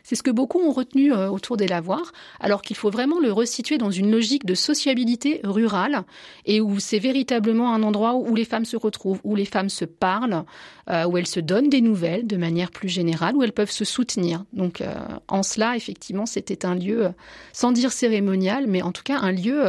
C'est 0.06 0.16
ce 0.16 0.22
que 0.22 0.30
beaucoup 0.30 0.60
ont 0.60 0.72
retenu 0.72 1.12
euh, 1.12 1.30
autour 1.32 1.58
des 1.58 1.68
lavoirs, 1.68 2.12
alors 2.40 2.62
qu'il 2.62 2.76
faut 2.76 2.92
vraiment 2.92 3.20
le 3.20 3.32
resituer 3.32 3.80
dans 3.80 3.90
une 3.90 4.12
logique 4.12 4.46
de 4.46 4.54
sociabilité 4.54 5.42
rurale 5.44 6.04
et 6.46 6.62
où 6.62 6.80
c'est 6.80 7.00
véritablement 7.00 7.74
un 7.74 7.82
endroit 7.82 8.14
où 8.14 8.36
les 8.36 8.46
femmes 8.46 8.66
se 8.66 8.78
retrouvent, 8.78 9.20
où 9.24 9.36
les 9.36 9.46
femmes 9.46 9.70
se 9.70 9.84
parlent, 9.84 10.44
euh, 10.92 11.06
où 11.06 11.18
elles 11.18 11.26
se 11.26 11.40
donnent 11.40 11.70
des 11.70 11.82
nouvelles 11.82 12.28
de 12.28 12.38
manière 12.38 12.70
plus 12.70 12.88
générale, 12.88 13.36
où 13.36 13.42
elles 13.42 13.52
peuvent 13.52 13.72
se 13.72 13.84
soutenir. 13.84 14.46
Donc 14.54 14.80
euh, 14.80 14.94
en 15.28 15.42
cela, 15.42 15.76
effectivement, 15.76 16.28
c'était 16.28 16.68
un 16.68 16.76
lieu, 16.76 17.10
sans 17.52 17.72
dire 17.72 17.92
cérémonial, 17.92 18.68
mais 18.68 18.84
en 18.84 18.92
tout 18.92 19.04
cas 19.04 19.18
un 19.18 19.32
lieu 19.32 19.64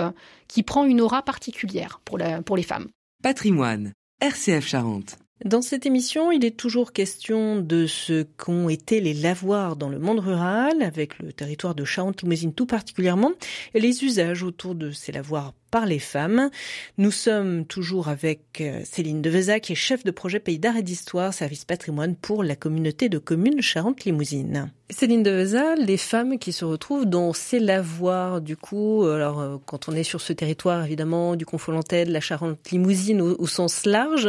qui 0.48 0.62
prend 0.62 0.84
une 0.84 1.00
aura 1.00 1.22
particulière 1.22 2.02
pour, 2.04 2.18
pour 2.44 2.58
les 2.58 2.62
femmes. 2.62 2.88
Patrimoine, 3.22 3.94
RCF 4.20 4.66
Charente. 4.66 5.16
Dans 5.44 5.60
cette 5.60 5.84
émission, 5.84 6.32
il 6.32 6.46
est 6.46 6.56
toujours 6.56 6.92
question 6.92 7.60
de 7.60 7.86
ce 7.86 8.22
qu'ont 8.38 8.70
été 8.70 9.00
les 9.00 9.12
lavoirs 9.12 9.76
dans 9.76 9.90
le 9.90 9.98
monde 9.98 10.20
rural, 10.20 10.80
avec 10.80 11.18
le 11.18 11.30
territoire 11.30 11.74
de 11.74 11.84
Charente-Limousine 11.84 12.54
tout 12.54 12.64
particulièrement, 12.64 13.32
et 13.74 13.80
les 13.80 14.02
usages 14.02 14.42
autour 14.42 14.74
de 14.74 14.90
ces 14.92 15.12
lavoirs 15.12 15.52
par 15.70 15.86
les 15.86 15.98
femmes. 15.98 16.50
Nous 16.98 17.10
sommes 17.10 17.64
toujours 17.64 18.08
avec 18.08 18.60
euh, 18.60 18.80
Céline 18.84 19.22
Deveza, 19.22 19.60
qui 19.60 19.72
est 19.72 19.76
chef 19.76 20.04
de 20.04 20.10
projet 20.10 20.40
Pays 20.40 20.58
d'art 20.58 20.76
et 20.76 20.82
d'histoire, 20.82 21.34
service 21.34 21.64
patrimoine 21.64 22.16
pour 22.16 22.42
la 22.42 22.56
communauté 22.56 23.08
de 23.08 23.18
communes 23.18 23.60
Charente-Limousine. 23.60 24.70
Céline 24.90 25.22
Deveza, 25.22 25.74
les 25.74 25.96
femmes 25.96 26.38
qui 26.38 26.52
se 26.52 26.64
retrouvent 26.64 27.06
dans 27.06 27.32
ces 27.32 27.58
lavoirs, 27.58 28.40
du 28.40 28.56
coup, 28.56 29.04
alors 29.04 29.40
euh, 29.40 29.56
quand 29.66 29.88
on 29.88 29.92
est 29.92 30.04
sur 30.04 30.20
ce 30.20 30.32
territoire 30.32 30.84
évidemment 30.84 31.36
du 31.36 31.44
Confolantais, 31.44 32.04
de 32.04 32.12
la 32.12 32.20
Charente-Limousine 32.20 33.20
au, 33.20 33.46
sens 33.46 33.84
large, 33.86 34.28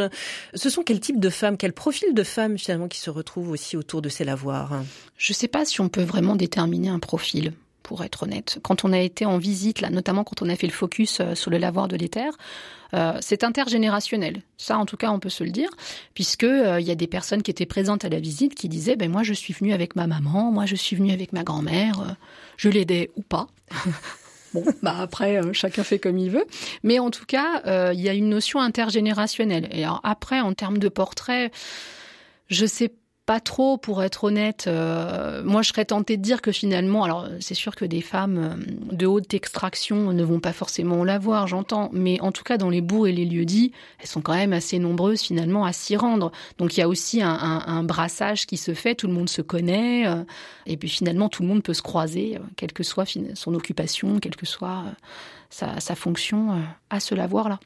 ce 0.54 0.70
sont 0.70 0.82
quel 0.82 1.00
type 1.00 1.20
de 1.20 1.30
femmes, 1.30 1.56
quel 1.56 1.72
profil 1.72 2.14
de 2.14 2.22
femmes 2.22 2.58
finalement 2.58 2.88
qui 2.88 2.98
se 2.98 3.10
retrouvent 3.10 3.50
aussi 3.50 3.76
autour 3.76 4.02
de 4.02 4.08
ces 4.08 4.24
lavoirs? 4.24 4.82
Je 5.16 5.32
ne 5.32 5.34
sais 5.34 5.48
pas 5.48 5.64
si 5.64 5.80
on 5.80 5.88
peut 5.88 6.02
vraiment 6.02 6.36
déterminer 6.36 6.88
un 6.88 6.98
profil 6.98 7.52
pour 7.88 8.04
être 8.04 8.24
honnête. 8.24 8.58
Quand 8.62 8.84
on 8.84 8.92
a 8.92 8.98
été 8.98 9.24
en 9.24 9.38
visite, 9.38 9.80
là, 9.80 9.88
notamment 9.88 10.22
quand 10.22 10.42
on 10.42 10.50
a 10.50 10.56
fait 10.56 10.66
le 10.66 10.74
focus 10.74 11.20
euh, 11.20 11.34
sur 11.34 11.50
le 11.50 11.56
lavoir 11.56 11.88
de 11.88 11.96
l'éther, 11.96 12.30
euh, 12.92 13.16
c'est 13.22 13.44
intergénérationnel. 13.44 14.42
Ça, 14.58 14.76
en 14.76 14.84
tout 14.84 14.98
cas, 14.98 15.10
on 15.10 15.18
peut 15.18 15.30
se 15.30 15.42
le 15.42 15.48
dire, 15.48 15.70
puisque 16.12 16.42
il 16.42 16.86
y 16.86 16.90
a 16.90 16.94
des 16.94 17.06
personnes 17.06 17.42
qui 17.42 17.50
étaient 17.50 17.64
présentes 17.64 18.04
à 18.04 18.10
la 18.10 18.20
visite 18.20 18.54
qui 18.54 18.68
disaient, 18.68 18.94
ben 18.94 19.10
moi, 19.10 19.22
je 19.22 19.32
suis 19.32 19.54
venue 19.54 19.72
avec 19.72 19.96
ma 19.96 20.06
maman, 20.06 20.52
moi, 20.52 20.66
je 20.66 20.76
suis 20.76 20.96
venue 20.96 21.12
avec 21.12 21.32
ma 21.32 21.44
grand-mère, 21.44 22.16
je 22.58 22.68
l'aidais 22.68 23.10
ou 23.16 23.22
pas. 23.22 23.46
Bon, 24.54 24.64
bah 24.82 24.96
après, 24.98 25.42
chacun 25.52 25.84
fait 25.84 25.98
comme 25.98 26.16
il 26.16 26.30
veut. 26.30 26.46
Mais 26.82 26.98
en 26.98 27.10
tout 27.10 27.26
cas, 27.26 27.92
il 27.92 28.00
y 28.00 28.08
a 28.08 28.14
une 28.14 28.30
notion 28.30 28.60
intergénérationnelle. 28.60 29.68
Et 29.72 29.84
alors 29.84 30.00
après, 30.04 30.40
en 30.40 30.54
termes 30.54 30.78
de 30.78 30.88
portrait, 30.88 31.50
je 32.48 32.64
sais 32.64 32.90
pas 33.28 33.40
trop, 33.40 33.76
pour 33.76 34.02
être 34.02 34.24
honnête. 34.24 34.64
Euh, 34.68 35.42
moi, 35.44 35.60
je 35.60 35.68
serais 35.68 35.84
tentée 35.84 36.16
de 36.16 36.22
dire 36.22 36.40
que 36.40 36.50
finalement, 36.50 37.04
alors 37.04 37.28
c'est 37.40 37.52
sûr 37.52 37.76
que 37.76 37.84
des 37.84 38.00
femmes 38.00 38.38
euh, 38.38 38.94
de 38.96 39.04
haute 39.04 39.34
extraction 39.34 40.14
ne 40.14 40.24
vont 40.24 40.40
pas 40.40 40.54
forcément 40.54 41.04
la 41.04 41.18
voir, 41.18 41.46
j'entends, 41.46 41.90
mais 41.92 42.18
en 42.22 42.32
tout 42.32 42.42
cas 42.42 42.56
dans 42.56 42.70
les 42.70 42.80
bourgs 42.80 43.06
et 43.06 43.12
les 43.12 43.26
lieux 43.26 43.44
dits, 43.44 43.72
elles 44.00 44.06
sont 44.06 44.22
quand 44.22 44.32
même 44.32 44.54
assez 44.54 44.78
nombreuses 44.78 45.20
finalement 45.20 45.66
à 45.66 45.74
s'y 45.74 45.94
rendre. 45.94 46.32
Donc 46.56 46.78
il 46.78 46.80
y 46.80 46.82
a 46.82 46.88
aussi 46.88 47.20
un, 47.20 47.82
brassage 47.82 48.46
qui 48.46 48.56
se 48.56 48.72
fait, 48.72 48.94
tout 48.94 49.08
le 49.08 49.12
monde 49.12 49.28
se 49.28 49.42
connaît, 49.42 50.06
euh, 50.06 50.24
et 50.64 50.78
puis 50.78 50.88
finalement 50.88 51.28
tout 51.28 51.42
le 51.42 51.48
monde 51.48 51.62
peut 51.62 51.74
se 51.74 51.82
croiser, 51.82 52.38
quelle 52.56 52.72
que 52.72 52.82
soit 52.82 53.04
son 53.34 53.54
occupation, 53.54 54.20
quelle 54.20 54.36
que 54.36 54.46
soit 54.46 54.84
sa, 55.50 55.80
sa 55.80 55.94
fonction 55.94 56.52
euh, 56.52 56.60
à 56.90 57.00
ce 57.00 57.14
lavoir-là. 57.14 57.58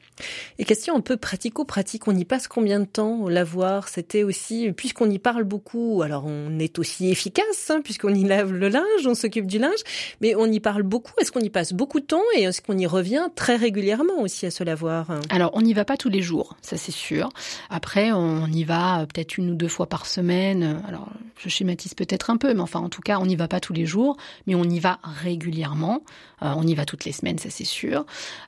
Et 0.57 0.65
question 0.65 0.95
un 0.95 1.01
peu 1.01 1.17
pratico-pratique, 1.17 2.07
on 2.07 2.15
y 2.15 2.25
passe 2.25 2.47
combien 2.47 2.79
de 2.79 2.85
temps 2.85 3.19
au 3.21 3.29
lavoir? 3.29 3.87
C'était 3.87 4.23
aussi, 4.23 4.71
puisqu'on 4.71 5.09
y 5.09 5.19
parle 5.19 5.43
beaucoup, 5.43 6.01
alors 6.01 6.25
on 6.25 6.59
est 6.59 6.79
aussi 6.79 7.09
efficace, 7.09 7.69
hein, 7.69 7.81
puisqu'on 7.83 8.13
y 8.13 8.23
lave 8.23 8.53
le 8.53 8.69
linge, 8.69 9.05
on 9.05 9.15
s'occupe 9.15 9.47
du 9.47 9.59
linge, 9.59 9.79
mais 10.21 10.35
on 10.35 10.45
y 10.45 10.59
parle 10.59 10.83
beaucoup. 10.83 11.13
Est-ce 11.19 11.31
qu'on 11.31 11.39
y 11.41 11.49
passe 11.49 11.73
beaucoup 11.73 11.99
de 11.99 12.05
temps 12.05 12.21
et 12.37 12.43
est-ce 12.43 12.61
qu'on 12.61 12.77
y 12.77 12.87
revient 12.87 13.27
très 13.35 13.55
régulièrement 13.55 14.21
aussi 14.21 14.45
à 14.45 14.51
ce 14.51 14.63
lavoir? 14.63 15.07
Alors, 15.29 15.51
on 15.53 15.61
n'y 15.61 15.73
va 15.73 15.85
pas 15.85 15.97
tous 15.97 16.09
les 16.09 16.21
jours, 16.21 16.55
ça 16.61 16.77
c'est 16.77 16.91
sûr. 16.91 17.29
Après, 17.69 18.11
on 18.11 18.47
y 18.47 18.63
va 18.63 19.01
euh, 19.01 19.05
peut-être 19.05 19.37
une 19.37 19.51
ou 19.51 19.55
deux 19.55 19.67
fois 19.67 19.87
par 19.87 20.05
semaine. 20.05 20.81
Alors, 20.87 21.09
je 21.37 21.49
schématise 21.49 21.93
peut-être 21.93 22.29
un 22.29 22.37
peu, 22.37 22.53
mais 22.53 22.61
enfin, 22.61 22.79
en 22.79 22.89
tout 22.89 23.01
cas, 23.01 23.19
on 23.19 23.25
n'y 23.25 23.35
va 23.35 23.47
pas 23.47 23.59
tous 23.59 23.73
les 23.73 23.85
jours, 23.85 24.17
mais 24.47 24.55
on 24.55 24.63
y 24.63 24.79
va 24.79 24.99
régulièrement. 25.03 26.03
Euh, 26.41 26.53
on 26.55 26.67
y 26.67 26.75
va 26.75 26.85
toutes 26.85 27.05
les 27.05 27.11
semaines, 27.11 27.37
ça 27.37 27.49
c'est 27.49 27.65
sûr. 27.65 27.72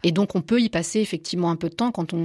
Et 0.03 0.11
donc 0.11 0.35
on 0.35 0.41
peut 0.41 0.61
y 0.61 0.69
passer 0.69 0.99
effectivement 0.99 1.49
un 1.49 1.55
peu 1.55 1.69
de 1.69 1.75
temps 1.75 1.91
quand 1.91 2.13
on 2.13 2.23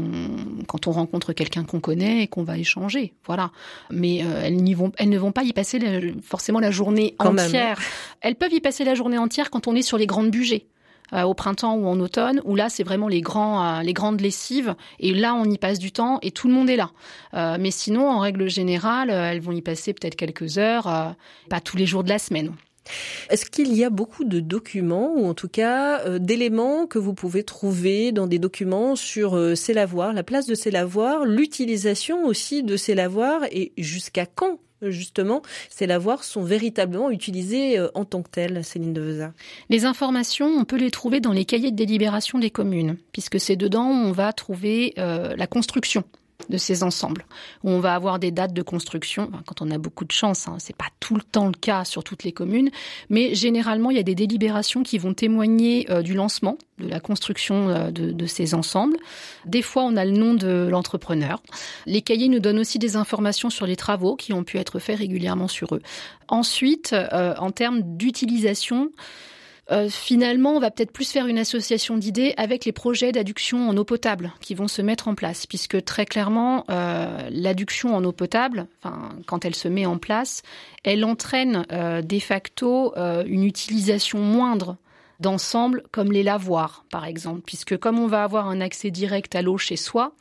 quand 0.66 0.86
on 0.86 0.92
rencontre 0.92 1.32
quelqu'un 1.32 1.64
qu'on 1.64 1.80
connaît 1.80 2.22
et 2.22 2.26
qu'on 2.26 2.42
va 2.42 2.58
échanger, 2.58 3.14
voilà. 3.26 3.50
Mais 3.90 4.22
euh, 4.22 4.42
elles 4.44 4.56
n'y 4.56 4.74
vont 4.74 4.92
elles 4.98 5.08
ne 5.08 5.18
vont 5.18 5.32
pas 5.32 5.42
y 5.42 5.52
passer 5.52 5.80
forcément 6.22 6.60
la 6.60 6.70
journée 6.70 7.14
entière. 7.18 7.78
Elles 8.20 8.36
peuvent 8.36 8.52
y 8.52 8.60
passer 8.60 8.84
la 8.84 8.94
journée 8.94 9.18
entière 9.18 9.50
quand 9.50 9.68
on 9.68 9.74
est 9.74 9.82
sur 9.82 9.98
les 9.98 10.06
grandes 10.06 10.30
budgets. 10.30 10.66
Euh, 11.12 11.22
au 11.22 11.34
printemps 11.34 11.74
ou 11.74 11.88
en 11.88 11.98
automne, 11.98 12.40
où 12.44 12.54
là 12.54 12.68
c'est 12.68 12.84
vraiment 12.84 13.08
les 13.08 13.20
grands, 13.20 13.80
les 13.80 13.92
grandes 13.92 14.20
lessives, 14.20 14.76
et 15.00 15.12
là 15.12 15.34
on 15.34 15.44
y 15.44 15.58
passe 15.58 15.80
du 15.80 15.90
temps 15.90 16.20
et 16.22 16.30
tout 16.30 16.46
le 16.46 16.54
monde 16.54 16.70
est 16.70 16.76
là. 16.76 16.92
mais 17.58 17.72
sinon, 17.72 18.08
en 18.08 18.20
règle 18.20 18.48
générale, 18.48 19.10
elles 19.10 19.40
vont 19.40 19.50
y 19.50 19.60
passer 19.60 19.92
peut-être 19.92 20.14
quelques 20.14 20.58
heures, 20.58 21.16
pas 21.48 21.60
tous 21.60 21.76
les 21.76 21.86
jours 21.86 22.04
de 22.04 22.10
la 22.10 22.20
semaine. 22.20 22.52
Est-ce 23.28 23.46
qu'il 23.46 23.74
y 23.74 23.84
a 23.84 23.90
beaucoup 23.90 24.24
de 24.24 24.40
documents 24.40 25.14
ou 25.14 25.26
en 25.26 25.34
tout 25.34 25.48
cas 25.48 26.00
euh, 26.00 26.18
d'éléments 26.18 26.86
que 26.86 26.98
vous 26.98 27.14
pouvez 27.14 27.44
trouver 27.44 28.12
dans 28.12 28.26
des 28.26 28.38
documents 28.38 28.96
sur 28.96 29.36
euh, 29.36 29.54
ces 29.54 29.74
lavoirs, 29.74 30.12
la 30.12 30.22
place 30.22 30.46
de 30.46 30.54
ces 30.54 30.70
lavoirs, 30.70 31.24
l'utilisation 31.24 32.26
aussi 32.26 32.62
de 32.62 32.76
ces 32.76 32.94
lavoirs 32.94 33.42
et 33.52 33.72
jusqu'à 33.78 34.26
quand 34.26 34.58
justement, 34.82 35.42
ces 35.68 35.86
lavoirs 35.86 36.24
sont 36.24 36.42
véritablement 36.42 37.10
utilisés 37.10 37.78
euh, 37.78 37.88
en 37.94 38.06
tant 38.06 38.22
que 38.22 38.30
tels, 38.30 38.64
Céline 38.64 38.94
Deveza 38.94 39.34
Les 39.68 39.84
informations, 39.84 40.46
on 40.46 40.64
peut 40.64 40.78
les 40.78 40.90
trouver 40.90 41.20
dans 41.20 41.32
les 41.32 41.44
cahiers 41.44 41.70
de 41.70 41.76
délibération 41.76 42.38
des 42.38 42.50
communes, 42.50 42.96
puisque 43.12 43.38
c'est 43.38 43.56
dedans 43.56 43.88
où 43.90 43.92
on 43.92 44.12
va 44.12 44.32
trouver 44.32 44.94
la 44.96 45.46
construction 45.46 46.04
de 46.48 46.56
ces 46.56 46.82
ensembles, 46.82 47.24
où 47.64 47.70
on 47.70 47.80
va 47.80 47.94
avoir 47.94 48.18
des 48.18 48.30
dates 48.30 48.52
de 48.52 48.62
construction, 48.62 49.30
quand 49.46 49.62
on 49.62 49.70
a 49.70 49.78
beaucoup 49.78 50.04
de 50.04 50.12
chance, 50.12 50.48
hein, 50.48 50.56
c'est 50.58 50.76
pas 50.76 50.88
tout 51.00 51.14
le 51.14 51.22
temps 51.22 51.46
le 51.46 51.52
cas 51.52 51.84
sur 51.84 52.04
toutes 52.04 52.24
les 52.24 52.32
communes, 52.32 52.70
mais 53.08 53.34
généralement 53.34 53.90
il 53.90 53.96
y 53.96 54.00
a 54.00 54.04
des 54.04 54.14
délibérations 54.14 54.82
qui 54.82 54.98
vont 54.98 55.14
témoigner 55.14 55.86
euh, 55.90 56.02
du 56.02 56.14
lancement, 56.14 56.58
de 56.78 56.88
la 56.88 57.00
construction 57.00 57.68
euh, 57.68 57.90
de, 57.90 58.26
ces 58.26 58.54
ensembles. 58.54 58.96
Des 59.46 59.62
fois 59.62 59.84
on 59.84 59.96
a 59.96 60.04
le 60.04 60.12
nom 60.12 60.34
de 60.34 60.68
l'entrepreneur. 60.70 61.42
Les 61.86 62.02
cahiers 62.02 62.28
nous 62.28 62.40
donnent 62.40 62.58
aussi 62.58 62.78
des 62.78 62.96
informations 62.96 63.50
sur 63.50 63.66
les 63.66 63.76
travaux 63.76 64.16
qui 64.16 64.32
ont 64.32 64.44
pu 64.44 64.58
être 64.58 64.78
faits 64.78 64.98
régulièrement 64.98 65.48
sur 65.48 65.74
eux. 65.74 65.82
Ensuite, 66.28 66.92
euh, 66.92 67.34
en 67.38 67.50
termes 67.50 67.82
d'utilisation, 67.96 68.90
euh, 69.70 69.88
finalement, 69.88 70.54
on 70.54 70.60
va 70.60 70.70
peut-être 70.70 70.92
plus 70.92 71.10
faire 71.10 71.26
une 71.26 71.38
association 71.38 71.96
d'idées 71.96 72.34
avec 72.36 72.64
les 72.64 72.72
projets 72.72 73.12
d'adduction 73.12 73.68
en 73.68 73.76
eau 73.76 73.84
potable 73.84 74.32
qui 74.40 74.54
vont 74.54 74.68
se 74.68 74.82
mettre 74.82 75.06
en 75.06 75.14
place, 75.14 75.46
puisque 75.46 75.84
très 75.84 76.06
clairement, 76.06 76.64
euh, 76.70 77.28
l'adduction 77.30 77.94
en 77.94 78.04
eau 78.04 78.12
potable, 78.12 78.66
quand 79.26 79.44
elle 79.44 79.54
se 79.54 79.68
met 79.68 79.86
en 79.86 79.98
place, 79.98 80.42
elle 80.82 81.04
entraîne 81.04 81.66
euh, 81.72 82.02
de 82.02 82.18
facto 82.18 82.94
une 82.96 83.44
utilisation 83.44 84.18
moindre 84.18 84.76
d'ensembles 85.20 85.84
comme 85.92 86.12
les 86.12 86.22
lavoirs, 86.22 86.84
par 86.90 87.04
exemple, 87.04 87.42
puisque 87.46 87.76
comme 87.76 87.98
on 87.98 88.06
va 88.06 88.24
avoir 88.24 88.48
un 88.48 88.60
accès 88.60 88.90
direct 88.90 89.34
à 89.34 89.42
l'eau 89.42 89.58
chez 89.58 89.76
soi, 89.76 90.14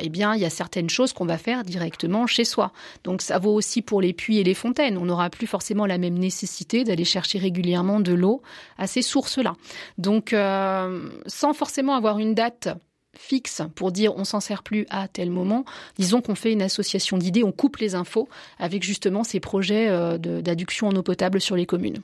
eh 0.00 0.08
bien, 0.08 0.34
il 0.34 0.40
y 0.40 0.44
a 0.44 0.50
certaines 0.50 0.90
choses 0.90 1.12
qu'on 1.12 1.24
va 1.24 1.38
faire 1.38 1.62
directement 1.62 2.26
chez 2.26 2.44
soi. 2.44 2.72
Donc, 3.04 3.22
ça 3.22 3.38
vaut 3.38 3.52
aussi 3.52 3.82
pour 3.82 4.00
les 4.00 4.12
puits 4.12 4.38
et 4.38 4.44
les 4.44 4.54
fontaines. 4.54 4.98
On 4.98 5.04
n'aura 5.04 5.30
plus 5.30 5.46
forcément 5.46 5.86
la 5.86 5.98
même 5.98 6.18
nécessité 6.18 6.84
d'aller 6.84 7.04
chercher 7.04 7.38
régulièrement 7.38 8.00
de 8.00 8.12
l'eau 8.12 8.42
à 8.78 8.86
ces 8.86 9.02
sources-là. 9.02 9.54
Donc, 9.98 10.32
euh, 10.32 11.08
sans 11.26 11.52
forcément 11.54 11.94
avoir 11.94 12.18
une 12.18 12.34
date 12.34 12.68
fixe 13.16 13.62
pour 13.76 13.92
dire 13.92 14.16
on 14.16 14.24
s'en 14.24 14.40
sert 14.40 14.62
plus 14.62 14.86
à 14.90 15.08
tel 15.08 15.30
moment. 15.30 15.64
Disons 15.96 16.20
qu'on 16.20 16.34
fait 16.34 16.52
une 16.52 16.62
association 16.62 17.16
d'idées, 17.16 17.44
on 17.44 17.52
coupe 17.52 17.76
les 17.76 17.94
infos 17.94 18.28
avec 18.58 18.82
justement 18.82 19.24
ces 19.24 19.40
projets 19.40 19.88
euh, 19.88 20.18
d'adduction 20.18 20.88
en 20.88 20.96
eau 20.96 21.02
potable 21.02 21.40
sur 21.40 21.56
les 21.56 21.66
communes. 21.66 22.02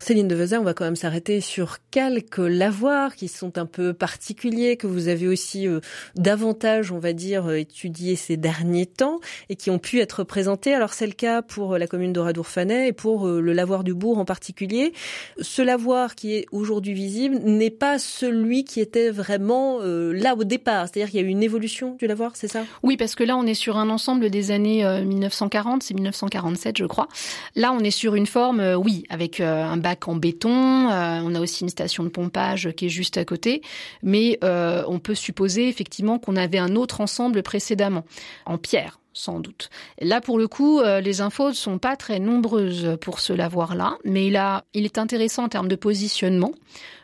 Céline 0.00 0.28
Devezin, 0.28 0.60
on 0.60 0.64
va 0.64 0.74
quand 0.74 0.84
même 0.84 0.96
s'arrêter 0.96 1.40
sur 1.40 1.78
quelques 1.90 2.38
lavoirs 2.38 3.16
qui 3.16 3.28
sont 3.28 3.58
un 3.58 3.66
peu 3.66 3.92
particuliers, 3.92 4.76
que 4.76 4.86
vous 4.86 5.08
avez 5.08 5.28
aussi 5.28 5.66
euh, 5.66 5.80
davantage, 6.14 6.92
on 6.92 6.98
va 6.98 7.12
dire, 7.12 7.46
euh, 7.46 7.58
étudié 7.58 8.16
ces 8.16 8.36
derniers 8.36 8.86
temps 8.86 9.20
et 9.48 9.56
qui 9.56 9.70
ont 9.70 9.78
pu 9.78 10.00
être 10.00 10.24
présentés. 10.24 10.74
Alors 10.74 10.92
c'est 10.92 11.06
le 11.06 11.12
cas 11.12 11.42
pour 11.42 11.78
la 11.78 11.86
commune 11.86 12.12
d'Oradour-Fanay 12.12 12.88
et 12.88 12.92
pour 12.92 13.26
euh, 13.26 13.40
le 13.40 13.52
lavoir 13.52 13.84
du 13.84 13.94
Bourg 13.94 14.18
en 14.18 14.24
particulier. 14.24 14.92
Ce 15.40 15.62
lavoir 15.62 16.14
qui 16.14 16.34
est 16.34 16.46
aujourd'hui 16.52 16.92
visible 16.92 17.36
n'est 17.36 17.70
pas 17.70 17.98
celui 17.98 18.64
qui 18.64 18.80
était 18.80 19.10
vraiment 19.10 19.80
là 19.80 20.34
au 20.34 20.44
départ. 20.44 20.88
C'est-à-dire 20.88 21.10
qu'il 21.10 21.20
y 21.20 21.24
a 21.24 21.26
eu 21.26 21.30
une 21.30 21.42
évolution 21.42 21.96
du 21.98 22.06
lavoir, 22.06 22.32
c'est 22.34 22.48
ça? 22.48 22.64
Oui, 22.82 22.96
parce 22.96 23.14
que 23.14 23.24
là 23.24 23.36
on 23.36 23.46
est 23.46 23.54
sur 23.54 23.76
un 23.76 23.88
ensemble 23.88 24.30
des 24.30 24.50
années 24.50 24.84
1940, 25.04 25.82
c'est 25.82 25.94
1947 25.94 26.78
je 26.78 26.84
crois. 26.84 27.08
Là 27.54 27.72
on 27.72 27.80
est 27.80 27.90
sur 27.90 28.14
une 28.14 28.26
forme, 28.26 28.62
oui, 28.76 29.04
avec 29.08 29.40
un 29.40 29.76
en 30.06 30.16
béton. 30.16 30.90
Euh, 30.90 31.20
on 31.22 31.34
a 31.34 31.40
aussi 31.40 31.62
une 31.62 31.68
station 31.68 32.04
de 32.04 32.08
pompage 32.08 32.70
qui 32.76 32.86
est 32.86 32.90
juste 32.90 33.16
à 33.16 33.24
côté. 33.24 33.62
Mais 34.02 34.38
euh, 34.44 34.82
on 34.88 34.98
peut 34.98 35.14
supposer 35.14 35.68
effectivement 35.68 36.18
qu'on 36.18 36.36
avait 36.36 36.58
un 36.58 36.76
autre 36.76 37.00
ensemble 37.00 37.42
précédemment, 37.42 38.04
en 38.44 38.58
pierre 38.58 39.00
sans 39.12 39.40
doute. 39.40 39.70
Là, 39.98 40.20
pour 40.20 40.36
le 40.38 40.46
coup, 40.46 40.80
euh, 40.80 41.00
les 41.00 41.22
infos 41.22 41.48
ne 41.48 41.54
sont 41.54 41.78
pas 41.78 41.96
très 41.96 42.18
nombreuses 42.18 42.98
pour 43.00 43.18
ce 43.18 43.32
lavoir-là, 43.32 43.96
mais 44.04 44.26
il, 44.26 44.36
a, 44.36 44.66
il 44.74 44.84
est 44.84 44.98
intéressant 44.98 45.44
en 45.44 45.48
termes 45.48 45.68
de 45.68 45.74
positionnement. 45.74 46.52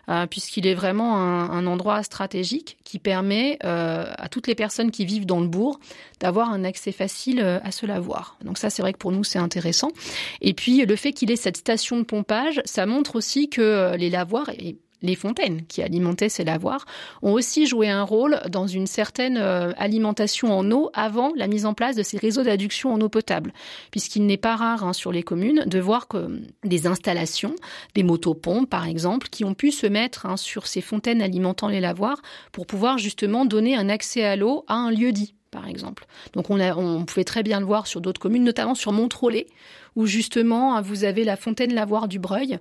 Euh, 0.09 0.27
puisqu'il 0.27 0.67
est 0.67 0.75
vraiment 0.75 1.17
un, 1.17 1.65
endroit 1.67 2.03
stratégique 2.03 2.77
qui 2.83 2.99
permet 2.99 3.57
euh, 3.63 4.05
à 4.17 4.29
toutes 4.29 4.49
les 4.49 4.57
personnes 4.57 4.91
qui 4.91 5.05
vivent 5.05 5.27
dans 5.27 5.39
le 5.39 5.47
bourg 5.47 5.79
d'avoir 6.19 6.51
un 6.51 6.65
accès 6.65 6.91
facile 6.91 7.39
euh, 7.39 7.61
à 7.63 7.71
ce 7.71 7.87
lavoir. 7.87 8.37
Donc 8.45 8.59
ça, 8.59 8.69
c'est 8.69 8.83
vrai 8.83 8.93
que 8.93 8.99
pour 8.99 9.13
nous, 9.13 9.23
c'est 9.23 9.39
intéressant. 9.39 9.93
Et 10.41 10.55
puis, 10.55 10.85
le 10.85 10.97
fait 10.97 11.13
qu'il 11.13 11.31
ait 11.31 11.37
cette 11.37 11.57
station 11.57 11.99
de 11.99 12.03
pompage, 12.03 12.61
ça 12.65 12.85
montre 12.85 13.15
aussi 13.15 13.49
que 13.49 13.95
les 13.97 14.11
lavoirs, 14.11 14.51
et 14.51 14.77
les 15.03 15.15
fontaines 15.15 15.67
qui 15.67 15.83
alimentaient 15.83 16.29
ces 16.29 16.45
lavoirs 16.45 16.87
ont 17.23 17.33
aussi 17.33 17.67
joué 17.67 17.89
un 17.89 18.03
rôle 18.03 18.41
dans 18.49 18.67
une 18.67 18.87
certaine 18.87 19.37
euh, 19.37 19.73
alimentation 19.77 20.57
en 20.57 20.71
eau 20.71 20.91
avant 20.95 21.33
la 21.37 21.47
mise 21.47 21.67
en 21.67 21.75
place 21.75 21.97
de 21.97 22.03
ces 22.03 22.19
réseaux 22.19 22.43
d'adduction 22.43 22.93
en 22.93 23.01
eau 23.01 23.09
potable, 23.09 23.53
puisqu'il 23.91 24.27
n'est 24.27 24.37
pas 24.37 24.57
rare 24.57 24.85
hein, 24.85 24.93
sur 24.93 25.13
les 25.13 25.23
communes 25.23 25.65
de 25.67 25.79
voir 25.79 26.09
que 26.09 26.41
des 26.65 26.87
installations, 26.87 27.55
des 27.95 28.03
motopompes 28.03 28.71
par 28.71 28.87
exemple, 28.87 29.29
qui 29.29 29.45
ont 29.45 29.55
pu 29.55 29.71
se 29.71 29.87
mettre 29.87 30.27
hein, 30.27 30.37
sur 30.37 30.67
ces 30.67 30.81
fontaines 30.81 31.23
alimentant 31.23 31.69
les 31.69 31.81
lavoirs 31.81 32.23
pour 32.53 32.67
pouvoir 32.67 32.99
justement 32.99 33.45
donner 33.45 33.77
un 33.77 33.89
accès 33.89 34.25
à 34.25 34.37
l'eau 34.37 34.65
à 34.69 34.75
un 34.75 34.91
lieu 34.91 35.13
dit 35.13 35.35
par 35.53 35.69
exemple. 35.69 36.07
Donc 36.33 36.51
on, 36.51 36.59
a, 36.59 36.75
on 36.75 37.05
pouvait 37.05 37.23
très 37.23 37.45
bien 37.45 37.61
le 37.61 37.67
voir 37.67 37.87
sur 37.87 38.01
d'autres 38.01 38.21
communes, 38.21 38.43
notamment 38.43 38.75
sur 38.75 38.91
Montrollet, 38.91 39.47
où 39.95 40.07
justement 40.07 40.81
vous 40.83 41.05
avez 41.05 41.23
la 41.23 41.37
fontaine 41.37 41.73
Lavoir 41.75 42.09
du 42.09 42.19
Breuil. 42.19 42.59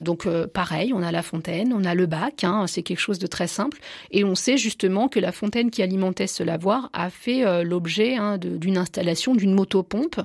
Donc 0.00 0.26
euh, 0.26 0.46
pareil, 0.46 0.92
on 0.92 1.02
a 1.02 1.12
la 1.12 1.22
fontaine, 1.22 1.72
on 1.72 1.84
a 1.84 1.94
le 1.94 2.06
bac, 2.06 2.44
hein, 2.44 2.66
c'est 2.66 2.82
quelque 2.82 2.98
chose 2.98 3.20
de 3.20 3.28
très 3.28 3.46
simple, 3.46 3.78
et 4.10 4.24
on 4.24 4.34
sait 4.34 4.58
justement 4.58 5.08
que 5.08 5.20
la 5.20 5.32
fontaine 5.32 5.70
qui 5.70 5.82
alimentait 5.82 6.26
ce 6.26 6.42
lavoir 6.42 6.90
a 6.92 7.08
fait 7.08 7.46
euh, 7.46 7.62
l'objet 7.62 8.16
hein, 8.16 8.36
d'une 8.38 8.76
installation 8.76 9.34
d'une 9.36 9.54
motopompe 9.54 10.20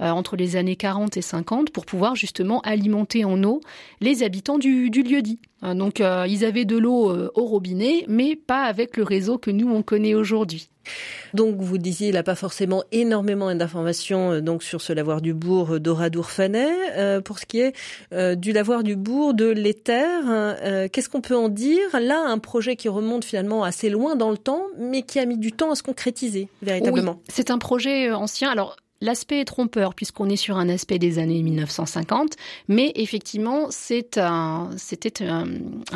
euh, 0.00 0.10
entre 0.10 0.36
les 0.36 0.54
années 0.54 0.76
40 0.76 1.16
et 1.16 1.22
50 1.22 1.70
pour 1.70 1.84
pouvoir 1.84 2.14
justement 2.14 2.60
alimenter 2.60 3.24
en 3.24 3.42
eau 3.42 3.60
les 4.00 4.22
habitants 4.22 4.58
du, 4.58 4.88
du 4.90 5.02
lieu 5.02 5.20
dit. 5.20 5.40
Donc 5.62 6.00
ils 6.00 6.44
avaient 6.44 6.66
de 6.66 6.76
l'eau 6.76 7.30
au 7.34 7.44
robinet, 7.44 8.04
mais 8.06 8.36
pas 8.36 8.64
avec 8.64 8.96
le 8.96 9.02
réseau 9.02 9.38
que 9.38 9.50
nous 9.50 9.68
on 9.68 9.82
connaît 9.82 10.14
aujourd'hui. 10.14 10.68
Donc 11.34 11.56
vous 11.58 11.78
disiez, 11.78 12.08
il 12.08 12.14
n'a 12.14 12.22
pas 12.22 12.34
forcément 12.34 12.84
énormément 12.92 13.54
d'informations 13.54 14.32
euh, 14.32 14.40
donc 14.40 14.62
sur 14.62 14.80
ce 14.80 14.92
lavoir 14.92 15.20
du 15.20 15.34
bourg 15.34 15.74
euh, 15.74 15.80
d'Oradour-Fanet. 15.80 16.96
Euh, 16.96 17.20
pour 17.20 17.38
ce 17.38 17.46
qui 17.46 17.60
est 17.60 17.74
du 18.36 18.52
lavoir 18.52 18.82
du 18.82 18.96
bourg 18.96 19.34
de 19.34 19.46
l'Éther, 19.46 20.06
hein, 20.26 20.88
qu'est-ce 20.92 21.08
qu'on 21.08 21.20
peut 21.20 21.36
en 21.36 21.48
dire? 21.48 21.88
Là, 22.00 22.24
un 22.26 22.38
projet 22.38 22.76
qui 22.76 22.88
remonte 22.88 23.24
finalement 23.24 23.64
assez 23.64 23.90
loin 23.90 24.16
dans 24.16 24.30
le 24.30 24.38
temps, 24.38 24.62
mais 24.78 25.02
qui 25.02 25.18
a 25.18 25.26
mis 25.26 25.38
du 25.38 25.52
temps 25.52 25.70
à 25.70 25.74
se 25.74 25.82
concrétiser 25.82 26.48
véritablement. 26.62 27.20
c'est 27.28 27.50
un 27.50 27.58
projet 27.58 28.10
ancien. 28.10 28.50
Alors 28.50 28.76
L'aspect 29.00 29.40
est 29.40 29.44
trompeur 29.44 29.94
puisqu'on 29.94 30.28
est 30.30 30.36
sur 30.36 30.56
un 30.56 30.68
aspect 30.68 30.98
des 30.98 31.18
années 31.18 31.42
1950, 31.42 32.36
mais 32.68 32.92
effectivement 32.94 33.66
c'est 33.70 34.16
un 34.16 34.70
c'était 34.78 35.22
un, 35.22 35.46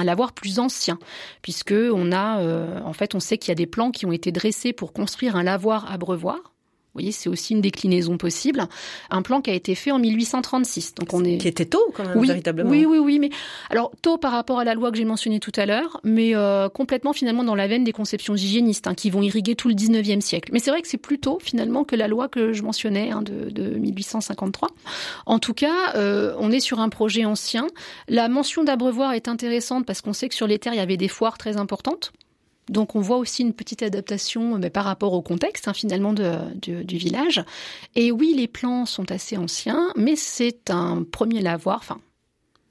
lavoir 0.03 0.33
plus 0.33 0.59
ancien 0.59 0.99
puisque 1.41 1.73
on 1.73 2.13
a 2.13 2.41
euh, 2.41 2.81
en 2.85 2.93
fait 2.93 3.15
on 3.15 3.21
sait 3.21 3.39
qu'il 3.39 3.51
y 3.51 3.53
a 3.53 3.57
des 3.57 3.67
plans 3.67 3.91
qui 3.91 4.05
ont 4.05 4.13
été 4.13 4.33
dressés 4.33 4.73
pour 4.73 4.93
construire 4.93 5.37
un 5.37 5.43
lavoir 5.43 5.91
abreuvoir 5.91 6.50
vous 6.93 6.99
voyez, 6.99 7.13
c'est 7.13 7.29
aussi 7.29 7.55
une 7.55 7.61
déclinaison 7.61 8.19
possible. 8.19 8.67
Un 9.11 9.23
plan 9.23 9.41
qui 9.41 9.51
a 9.51 9.55
été 9.55 9.77
fait 9.77 9.93
en 9.93 10.01
1836. 10.01 10.97
Donc 10.97 11.15
on 11.15 11.23
est 11.23 11.39
qui 11.39 11.47
était 11.47 11.65
tôt 11.65 11.93
quand 11.95 12.05
même 12.05 12.19
oui, 12.19 12.27
véritablement. 12.27 12.69
Oui, 12.69 12.85
oui, 12.85 12.99
oui. 12.99 13.21
Mais 13.21 13.31
alors 13.71 13.93
tôt 14.03 14.19
par 14.19 14.33
rapport 14.33 14.59
à 14.59 14.65
la 14.65 14.75
loi 14.75 14.91
que 14.91 14.97
j'ai 14.97 15.05
mentionnée 15.05 15.39
tout 15.39 15.53
à 15.55 15.67
l'heure, 15.67 16.01
mais 16.03 16.35
euh, 16.35 16.69
complètement 16.69 17.13
finalement 17.13 17.45
dans 17.45 17.55
la 17.55 17.69
veine 17.69 17.85
des 17.85 17.93
conceptions 17.93 18.35
hygiénistes 18.35 18.89
hein, 18.89 18.95
qui 18.95 19.09
vont 19.09 19.23
irriguer 19.23 19.55
tout 19.55 19.69
le 19.69 19.75
19e 19.75 20.21
siècle. 20.21 20.51
Mais 20.53 20.59
c'est 20.59 20.73
vrai 20.73 20.83
que 20.83 20.89
c'est 20.89 20.99
plus 20.99 21.21
tôt 21.21 21.39
finalement 21.41 21.85
que 21.85 21.95
la 21.95 22.09
loi 22.09 22.27
que 22.27 22.53
je 22.53 22.65
mentionnais 22.65 23.13
hein, 23.13 23.23
de, 23.23 23.51
de, 23.51 23.79
1853. 23.79 24.71
En 25.27 25.39
tout 25.39 25.55
cas, 25.55 25.95
euh, 25.95 26.35
on 26.41 26.51
est 26.51 26.59
sur 26.59 26.81
un 26.81 26.89
projet 26.89 27.25
ancien. 27.25 27.69
La 28.09 28.29
mention 28.29 28.65
d'abreuvoir 28.65 29.13
est 29.13 29.29
intéressante 29.29 29.87
parce 29.87 30.01
qu'on 30.01 30.13
sait 30.13 30.29
que 30.29 30.35
sur 30.35 30.49
les 30.49 30.59
terres 30.59 30.75
il 30.75 30.79
y 30.79 30.81
avait 30.81 30.97
des 30.97 31.09
foires 31.09 31.39
très 31.39 31.57
importantes. 31.57 32.13
Donc 32.71 32.95
on 32.95 33.01
voit 33.01 33.19
aussi 33.19 33.43
une 33.43 33.53
petite 33.53 33.83
adaptation 33.83 34.59
mais 34.59 34.71
par 34.71 34.85
rapport 34.85 35.13
au 35.13 35.23
contexte 35.23 35.69
hein, 35.69 35.75
finalement 35.75 36.13
du 36.15 36.97
village. 36.97 37.45
Et 37.97 38.13
oui, 38.13 38.35
les 38.37 38.49
plans 38.49 38.87
sont 38.87 39.11
assez 39.11 39.37
anciens, 39.37 39.93
mais 39.97 40.17
c'est 40.17 40.71
un 40.71 41.05
premier 41.11 41.43
lavoir, 41.43 41.79
enfin 41.79 42.01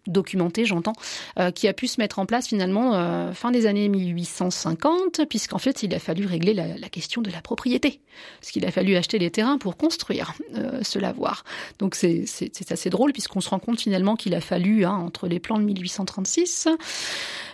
documenté, 0.09 0.65
j'entends, 0.65 0.93
euh, 1.37 1.51
qui 1.51 1.67
a 1.67 1.73
pu 1.73 1.87
se 1.87 2.01
mettre 2.01 2.19
en 2.19 2.25
place 2.25 2.47
finalement 2.47 2.95
euh, 2.95 3.33
fin 3.33 3.51
des 3.51 3.65
années 3.65 3.87
1850, 3.87 5.25
puisqu'en 5.29 5.57
fait 5.57 5.83
il 5.83 5.93
a 5.93 5.99
fallu 5.99 6.25
régler 6.25 6.53
la, 6.53 6.89
question 6.89 7.21
de 7.21 7.31
la 7.31 7.41
propriété, 7.41 8.01
parce 8.41 8.51
qu'il 8.51 8.65
a 8.65 8.71
fallu 8.71 8.95
acheter 8.95 9.19
les 9.19 9.29
terrains 9.29 9.57
pour 9.57 9.77
construire 9.77 10.33
euh, 10.55 10.79
ce 10.81 10.99
lavoir. 10.99 11.43
Donc 11.77 11.95
c'est 11.95 12.25
assez 12.69 12.89
drôle 12.89 13.13
puisqu'on 13.13 13.41
se 13.41 13.49
rend 13.49 13.59
compte 13.59 13.79
finalement 13.79 14.15
qu'il 14.15 14.35
a 14.35 14.41
fallu, 14.41 14.85
hein, 14.85 14.93
entre 14.93 15.27
les 15.27 15.39
plans 15.39 15.57
de 15.57 15.63
1836, 15.63 16.67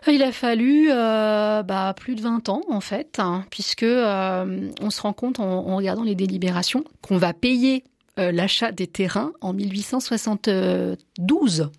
il 0.07 0.23
a 0.23 0.31
fallu 0.31 0.87
bah, 0.87 1.93
plus 1.97 2.15
de 2.15 2.21
20 2.21 2.49
ans 2.49 2.61
en 2.69 2.79
fait, 2.79 3.19
hein, 3.19 3.45
puisque 3.49 3.83
on 3.83 4.89
se 4.89 5.01
rend 5.01 5.13
compte 5.13 5.39
en 5.39 5.75
regardant 5.75 6.03
les 6.03 6.15
délibérations 6.15 6.83
qu'on 7.01 7.17
va 7.17 7.33
payer 7.33 7.83
l'achat 8.17 8.71
des 8.71 8.87
terrains 8.87 9.33
en 9.41 9.53
1872 9.53 11.69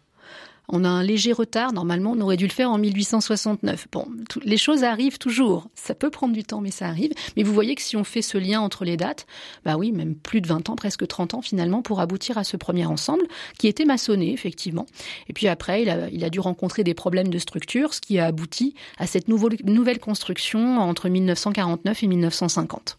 on 0.69 0.85
a 0.85 0.89
un 0.89 1.03
léger 1.03 1.33
retard. 1.33 1.73
Normalement, 1.73 2.13
on 2.17 2.21
aurait 2.21 2.37
dû 2.37 2.47
le 2.47 2.53
faire 2.53 2.71
en 2.71 2.79
1869. 2.79 3.89
Bon, 3.93 4.07
les 4.43 4.57
choses 4.57 4.85
arrivent 4.85 5.19
toujours. 5.19 5.69
Ça 5.75 5.95
peut 5.95 6.11
prendre 6.11 6.35
du 6.35 6.45
temps, 6.45 6.61
mais 6.61 6.71
ça 6.71 6.87
arrive. 6.87 7.13
Mais 7.37 7.43
vous 7.43 7.53
voyez 7.53 7.75
que 7.75 7.83
si 7.83 7.97
on 7.97 8.05
fait 8.05 8.23
ce 8.23 8.39
lien 8.39 8.61
entre 8.61 8.85
les 8.85 8.97
dates, 8.97 9.27
bah 9.65 9.77
oui, 9.77 9.93
même 9.93 10.15
plus 10.15 10.41
de 10.41 10.49
20 10.49 10.71
ans, 10.71 10.77
presque 10.77 11.07
30 11.07 11.35
ans 11.35 11.43
finalement, 11.43 11.83
pour 11.83 12.01
aboutir 12.01 12.39
à 12.39 12.45
ce 12.45 12.57
premier 12.57 12.87
ensemble, 12.87 13.27
qui 13.59 13.69
était 13.69 13.85
maçonné, 13.85 14.33
effectivement. 14.33 14.87
Et 15.29 15.33
puis 15.33 15.49
après, 15.49 15.83
il 15.83 15.91
a, 15.91 16.09
il 16.11 16.25
a 16.25 16.31
dû 16.31 16.41
rencontrer 16.41 16.85
des 16.85 16.95
problèmes 16.95 17.29
de 17.29 17.39
structure, 17.39 17.95
ce 17.95 18.01
qui 18.01 18.19
a 18.19 18.27
abouti 18.27 18.75
à 18.99 19.07
cette 19.07 19.29
nouvelle 19.29 19.99
construction 19.99 20.79
entre 20.79 21.09
1949 21.09 22.03
et 22.03 22.07
1950. 22.07 22.99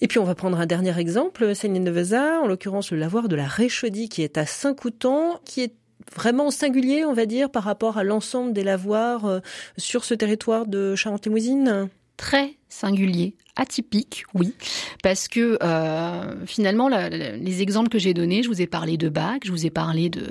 Et 0.00 0.08
puis 0.08 0.18
on 0.18 0.24
va 0.24 0.34
prendre 0.34 0.58
un 0.60 0.66
dernier 0.66 0.98
exemple, 0.98 1.54
Seigneur 1.54 1.84
de 1.84 2.42
en 2.42 2.46
l'occurrence 2.46 2.90
le 2.90 2.98
lavoir 2.98 3.28
de 3.28 3.36
la 3.36 3.46
Réchaudie 3.46 4.08
qui 4.08 4.22
est 4.22 4.36
à 4.36 4.44
Saint-Coutan, 4.44 5.40
qui 5.44 5.62
est 5.62 5.74
vraiment 6.14 6.50
singulier, 6.50 7.04
on 7.04 7.12
va 7.12 7.26
dire, 7.26 7.50
par 7.50 7.64
rapport 7.64 7.98
à 7.98 8.04
l'ensemble 8.04 8.52
des 8.52 8.64
lavoirs 8.64 9.26
euh, 9.26 9.40
sur 9.76 10.04
ce 10.04 10.14
territoire 10.14 10.66
de 10.66 10.94
Charente-et-Mousine? 10.94 11.88
Très 12.16 12.54
singulier, 12.68 13.34
atypique, 13.56 14.24
oui, 14.34 14.54
parce 15.02 15.28
que 15.28 15.58
euh, 15.62 16.46
finalement, 16.46 16.88
les 16.88 17.62
exemples 17.62 17.90
que 17.90 17.98
j'ai 17.98 18.14
donnés, 18.14 18.42
je 18.42 18.48
vous 18.48 18.62
ai 18.62 18.66
parlé 18.66 18.96
de 18.96 19.10
bac, 19.10 19.42
je 19.44 19.50
vous 19.50 19.66
ai 19.66 19.70
parlé 19.70 20.08
de, 20.08 20.24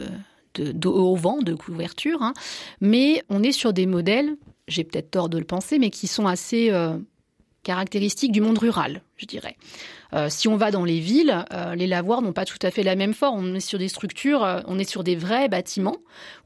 de, 0.55 0.89
vent, 1.15 1.41
de 1.41 1.53
couverture, 1.53 2.23
hein, 2.23 2.33
mais 2.81 3.23
on 3.29 3.43
est 3.43 3.51
sur 3.51 3.71
des 3.71 3.85
modèles, 3.85 4.35
j'ai 4.67 4.83
peut-être 4.83 5.11
tort 5.11 5.29
de 5.29 5.37
le 5.37 5.43
penser, 5.43 5.77
mais 5.77 5.91
qui 5.91 6.07
sont 6.07 6.25
assez 6.25 6.71
euh, 6.71 6.97
caractéristiques 7.65 8.31
du 8.31 8.41
monde 8.41 8.59
rural, 8.59 9.01
je 9.17 9.25
dirais. 9.25 9.57
Euh, 10.13 10.27
si 10.29 10.47
on 10.47 10.55
va 10.55 10.71
dans 10.71 10.85
les 10.85 10.99
villes, 10.99 11.45
euh, 11.51 11.75
les 11.75 11.87
lavoirs 11.87 12.21
n'ont 12.21 12.31
pas 12.31 12.45
tout 12.45 12.59
à 12.61 12.71
fait 12.71 12.83
la 12.83 12.95
même 12.95 13.13
forme. 13.13 13.43
On 13.43 13.55
est 13.55 13.59
sur 13.59 13.79
des 13.79 13.87
structures, 13.87 14.43
euh, 14.43 14.61
on 14.67 14.77
est 14.77 14.89
sur 14.89 15.03
des 15.03 15.15
vrais 15.15 15.49
bâtiments 15.49 15.97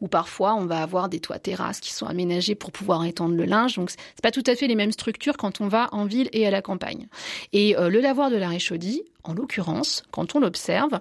où 0.02 0.08
parfois 0.08 0.56
on 0.56 0.66
va 0.66 0.82
avoir 0.82 1.10
des 1.10 1.20
toits 1.20 1.38
terrasses 1.38 1.82
qui 1.82 1.94
sont 1.94 2.06
aménagés 2.08 2.56
pour 2.56 2.72
pouvoir 2.72 3.04
étendre 3.06 3.36
le 3.36 3.44
linge. 3.44 3.76
Donc 3.76 3.92
c'est 3.92 4.24
pas 4.24 4.32
tout 4.32 4.44
à 4.48 4.56
fait 4.56 4.68
les 4.68 4.76
mêmes 4.76 4.94
structures 4.94 5.36
quand 5.38 5.60
on 5.62 5.68
va 5.68 5.90
en 5.92 6.06
ville 6.06 6.30
et 6.32 6.48
à 6.48 6.52
la 6.52 6.62
campagne. 6.62 7.08
Et 7.52 7.76
le 7.78 8.00
lavoir 8.00 8.32
de 8.32 8.38
la 8.38 8.48
Réchaudie, 8.48 9.04
en 9.24 9.34
l'occurrence, 9.34 10.04
quand 10.12 10.36
on 10.36 10.40
l'observe, 10.40 11.00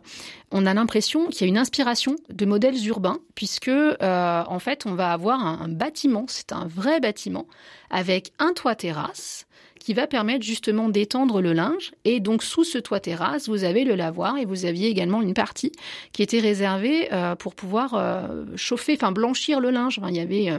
on 0.51 0.67
a 0.67 0.75
l'impression 0.75 1.29
qu'il 1.29 1.43
y 1.43 1.45
a 1.45 1.49
une 1.49 1.59
inspiration 1.59 2.17
de 2.29 2.45
modèles 2.45 2.87
urbains, 2.87 3.21
puisque 3.35 3.71
en 4.01 4.59
fait, 4.59 4.85
on 4.87 4.95
va 4.95 5.13
avoir 5.13 5.45
un 5.45 5.69
bâtiment, 5.69 6.25
c'est 6.29 6.53
un 6.53 6.67
vrai 6.67 7.01
bâtiment, 7.01 7.47
avec 7.91 8.33
un 8.39 8.53
toit 8.53 8.75
terrasse, 8.75 9.47
qui 9.89 9.95
va 9.95 10.07
permettre 10.07 10.45
justement 10.45 10.91
d'étendre 10.91 11.41
le 11.41 11.55
linge. 11.55 11.93
Et 12.05 12.21
donc 12.21 12.43
sous 12.43 12.63
ce 12.63 12.77
toit 12.77 13.01
terrasse, 13.01 13.49
vous 13.49 13.65
avez 13.65 13.85
le 13.85 13.95
lavoir 13.95 14.37
et 14.37 14.45
vous 14.45 14.67
aviez 14.67 14.89
également 14.89 15.23
une 15.23 15.33
partie 15.33 15.73
qui 16.13 16.23
était 16.23 16.41
réservée 16.41 17.11
euh, 17.11 17.35
pour 17.37 17.55
pouvoir 17.55 17.95
euh, 17.95 18.45
chauffer, 18.55 18.99
enfin 19.01 19.13
blanchir 19.13 19.61
le 19.61 19.71
linge. 19.71 19.99
il 20.07 20.15
y 20.15 20.21
avait 20.21 20.51
euh, 20.51 20.59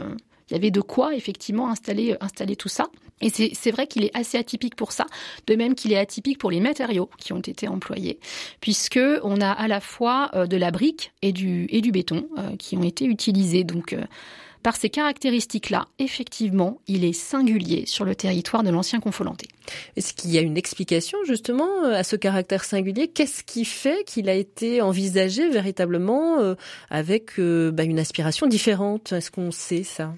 il 0.50 0.54
y 0.54 0.56
avait 0.56 0.72
de 0.72 0.80
quoi 0.80 1.14
effectivement 1.14 1.70
installer, 1.70 2.16
installer 2.20 2.56
tout 2.56 2.68
ça. 2.68 2.88
Et 3.20 3.30
c'est 3.30 3.70
vrai 3.70 3.86
qu'il 3.86 4.02
est 4.02 4.10
assez 4.16 4.36
atypique 4.36 4.74
pour 4.74 4.90
ça, 4.90 5.06
de 5.46 5.54
même 5.54 5.76
qu'il 5.76 5.92
est 5.92 5.98
atypique 5.98 6.38
pour 6.38 6.50
les 6.50 6.58
matériaux 6.58 7.08
qui 7.18 7.32
ont 7.32 7.38
été 7.38 7.68
employés, 7.68 8.18
puisque 8.60 8.98
on 9.22 9.40
a 9.40 9.50
à 9.50 9.68
la 9.68 9.78
fois 9.78 10.32
de 10.34 10.56
la 10.56 10.72
brique 10.72 11.12
et 11.22 11.30
du, 11.30 11.68
et 11.70 11.82
du 11.82 11.92
béton 11.92 12.26
qui 12.58 12.76
ont 12.76 12.82
été 12.82 13.04
utilisés. 13.04 13.62
Donc 13.62 13.94
par 14.62 14.76
ces 14.76 14.90
caractéristiques-là, 14.90 15.88
effectivement, 15.98 16.80
il 16.86 17.04
est 17.04 17.12
singulier 17.12 17.84
sur 17.86 18.04
le 18.04 18.14
territoire 18.14 18.62
de 18.62 18.70
l'ancien 18.70 19.00
Confolanté. 19.00 19.48
Est-ce 19.96 20.12
qu'il 20.12 20.30
y 20.30 20.38
a 20.38 20.40
une 20.40 20.56
explication 20.56 21.18
justement 21.24 21.84
euh, 21.84 21.94
à 21.94 22.04
ce 22.04 22.16
caractère 22.16 22.64
singulier? 22.64 23.08
Qu'est-ce 23.08 23.42
qui 23.42 23.64
fait 23.64 24.04
qu'il 24.04 24.28
a 24.28 24.34
été 24.34 24.82
envisagé 24.82 25.48
véritablement 25.48 26.40
euh, 26.40 26.54
avec 26.90 27.38
euh, 27.38 27.70
bah, 27.70 27.84
une 27.84 27.98
aspiration 27.98 28.46
différente? 28.46 29.12
Est-ce 29.12 29.30
qu'on 29.30 29.50
sait 29.50 29.82
ça? 29.82 30.12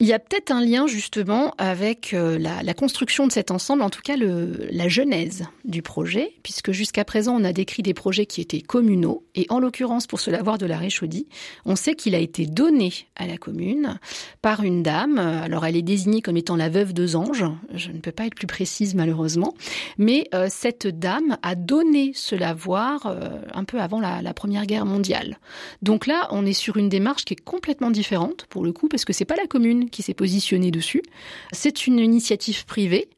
Il 0.00 0.06
y 0.06 0.12
a 0.12 0.20
peut-être 0.20 0.52
un 0.52 0.64
lien 0.64 0.86
justement 0.86 1.54
avec 1.58 2.14
euh, 2.14 2.38
la, 2.38 2.74
construction 2.74 3.26
de 3.26 3.32
cet 3.32 3.50
ensemble, 3.50 3.82
en 3.82 3.90
tout 3.90 4.02
cas 4.02 4.14
la 4.16 4.88
genèse 4.88 5.44
du 5.64 5.82
projet, 5.82 6.34
puisque 6.44 6.70
jusqu'à 6.70 7.04
présent 7.04 7.36
on 7.36 7.42
a 7.42 7.52
décrit 7.52 7.82
des 7.82 7.94
projets 7.94 8.24
qui 8.24 8.40
étaient 8.40 8.60
communaux, 8.60 9.24
et 9.34 9.46
en 9.48 9.58
l'occurrence 9.58 10.06
pour 10.06 10.20
ce 10.20 10.30
lavoir 10.30 10.56
de 10.56 10.66
la 10.66 10.78
Réchaudie, 10.78 11.26
on 11.64 11.74
sait 11.74 11.94
qu'il 11.94 12.14
a 12.14 12.18
été 12.18 12.46
donné 12.46 12.92
à 13.16 13.26
la 13.26 13.38
commune 13.38 13.98
par 14.40 14.62
une 14.62 14.84
dame. 14.84 15.18
Alors 15.18 15.66
elle 15.66 15.76
est 15.76 15.82
désignée 15.82 16.22
comme 16.22 16.36
étant 16.36 16.54
la 16.54 16.68
veuve 16.68 16.92
de 16.92 17.06
Zange, 17.08 17.44
je 17.74 17.90
ne 17.90 17.98
peux 17.98 18.12
pas 18.12 18.26
être 18.26 18.36
plus 18.36 18.46
précise 18.46 18.94
malheureusement, 18.94 19.54
mais 19.96 20.28
euh, 20.32 20.46
cette 20.48 20.86
dame 20.86 21.38
a 21.42 21.56
donné 21.56 22.12
ce 22.14 22.36
lavoir 22.36 23.06
euh, 23.06 23.30
un 23.52 23.64
peu 23.64 23.80
avant 23.80 23.98
la, 24.00 24.22
la 24.22 24.32
Première 24.32 24.66
Guerre 24.66 24.86
mondiale. 24.86 25.38
Donc 25.82 26.06
là, 26.06 26.28
on 26.30 26.46
est 26.46 26.52
sur 26.52 26.76
une 26.76 26.88
démarche 26.88 27.24
qui 27.24 27.34
est 27.34 27.44
complètement 27.44 27.90
différente 27.90 28.46
pour 28.48 28.64
le 28.64 28.72
coup, 28.72 28.86
parce 28.86 29.04
que 29.04 29.12
c'est 29.12 29.24
pas 29.24 29.36
la 29.36 29.48
commune 29.48 29.87
qui 29.88 30.02
s'est 30.02 30.14
positionné 30.14 30.70
dessus. 30.70 31.02
C'est 31.52 31.86
une 31.86 31.98
initiative 31.98 32.64
privée 32.66 33.08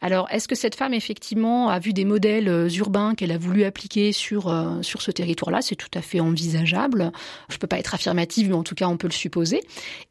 Alors, 0.00 0.28
est-ce 0.30 0.46
que 0.46 0.54
cette 0.54 0.74
femme, 0.74 0.94
effectivement, 0.94 1.70
a 1.70 1.78
vu 1.78 1.92
des 1.92 2.04
modèles 2.04 2.48
euh, 2.48 2.68
urbains 2.70 3.14
qu'elle 3.14 3.32
a 3.32 3.38
voulu 3.38 3.64
appliquer 3.64 4.12
sur, 4.12 4.48
euh, 4.48 4.80
sur 4.82 5.02
ce 5.02 5.10
territoire-là? 5.10 5.60
C'est 5.60 5.74
tout 5.74 5.90
à 5.94 6.02
fait 6.02 6.20
envisageable. 6.20 7.10
Je 7.48 7.56
ne 7.56 7.58
peux 7.58 7.66
pas 7.66 7.78
être 7.78 7.94
affirmative, 7.94 8.48
mais 8.48 8.54
en 8.54 8.62
tout 8.62 8.74
cas, 8.74 8.86
on 8.86 8.96
peut 8.96 9.08
le 9.08 9.12
supposer. 9.12 9.62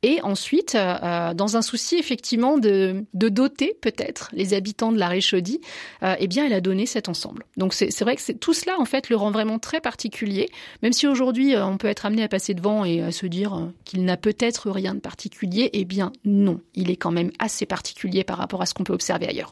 Et 0.03 0.21
ensuite, 0.21 0.75
euh, 0.75 1.33
dans 1.33 1.55
un 1.55 1.61
souci, 1.61 1.95
effectivement, 1.95 2.57
de, 2.57 3.05
doter 3.13 3.77
peut-être 3.81 4.29
les 4.33 4.53
habitants 4.53 4.91
de 4.91 4.97
la 4.97 5.09
Réchaudie, 5.09 5.59
eh 6.01 6.27
bien, 6.27 6.45
elle 6.45 6.53
a 6.53 6.61
donné 6.61 6.85
cet 6.85 7.09
ensemble. 7.09 7.45
Donc, 7.57 7.73
c'est 7.73 8.01
vrai 8.01 8.15
que 8.15 8.31
tout 8.31 8.53
cela, 8.53 8.79
en 8.79 8.85
fait, 8.85 9.09
le 9.09 9.17
rend 9.17 9.31
vraiment 9.31 9.59
très 9.59 9.81
particulier, 9.81 10.49
même 10.81 10.93
si 10.93 11.07
aujourd'hui, 11.07 11.55
on 11.57 11.77
peut 11.77 11.87
être 11.87 12.05
amené 12.05 12.23
à 12.23 12.29
passer 12.29 12.53
devant 12.53 12.85
et 12.85 13.01
à 13.01 13.11
se 13.11 13.25
dire 13.25 13.69
qu'il 13.83 14.05
n'a 14.05 14.15
peut-être 14.15 14.71
rien 14.71 14.95
de 14.95 14.99
particulier. 14.99 15.69
Eh 15.73 15.83
bien, 15.83 16.11
non. 16.23 16.61
Il 16.73 16.89
est 16.89 16.95
quand 16.95 17.11
même 17.11 17.31
assez 17.39 17.65
particulier 17.65 18.23
par 18.23 18.37
rapport 18.37 18.61
à 18.61 18.65
ce 18.65 18.73
qu'on 18.73 18.83
peut 18.83 18.93
observer 18.93 19.27
ailleurs. 19.27 19.46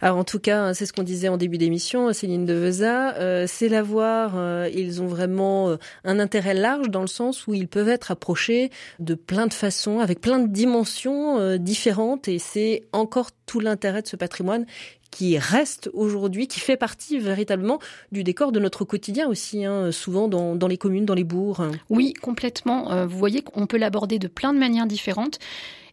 Alors 0.00 0.16
en 0.16 0.24
tout 0.24 0.38
cas, 0.38 0.74
c'est 0.74 0.86
ce 0.86 0.92
qu'on 0.92 1.02
disait 1.02 1.28
en 1.28 1.36
début 1.36 1.58
d'émission, 1.58 2.12
Céline 2.12 2.46
Deveza, 2.46 3.16
euh, 3.16 3.46
c'est 3.46 3.68
la 3.68 3.82
voir, 3.82 4.32
euh, 4.36 4.68
ils 4.74 5.02
ont 5.02 5.06
vraiment 5.06 5.68
euh, 5.68 5.76
un 6.04 6.18
intérêt 6.18 6.54
large 6.54 6.88
dans 6.88 7.00
le 7.00 7.06
sens 7.06 7.46
où 7.46 7.54
ils 7.54 7.68
peuvent 7.68 7.88
être 7.88 8.10
approchés 8.10 8.70
de 8.98 9.14
plein 9.14 9.46
de 9.46 9.54
façons, 9.54 10.00
avec 10.00 10.20
plein 10.20 10.38
de 10.38 10.48
dimensions 10.48 11.38
euh, 11.38 11.58
différentes, 11.58 12.28
et 12.28 12.38
c'est 12.38 12.84
encore 12.92 13.30
tout 13.46 13.60
l'intérêt 13.60 14.02
de 14.02 14.08
ce 14.08 14.16
patrimoine 14.16 14.66
qui 15.10 15.38
reste 15.38 15.90
aujourd'hui, 15.94 16.48
qui 16.48 16.60
fait 16.60 16.76
partie 16.76 17.18
véritablement 17.18 17.78
du 18.12 18.24
décor 18.24 18.52
de 18.52 18.60
notre 18.60 18.84
quotidien 18.84 19.26
aussi, 19.26 19.64
hein, 19.64 19.90
souvent 19.90 20.28
dans, 20.28 20.54
dans, 20.54 20.68
les 20.68 20.76
communes, 20.76 21.06
dans 21.06 21.14
les 21.14 21.24
bourgs. 21.24 21.62
Oui, 21.88 22.12
complètement. 22.12 23.06
vous 23.06 23.16
voyez 23.16 23.40
qu'on 23.40 23.66
peut 23.66 23.78
l'aborder 23.78 24.18
de 24.18 24.28
plein 24.28 24.52
de 24.52 24.58
manières 24.58 24.86
différentes. 24.86 25.38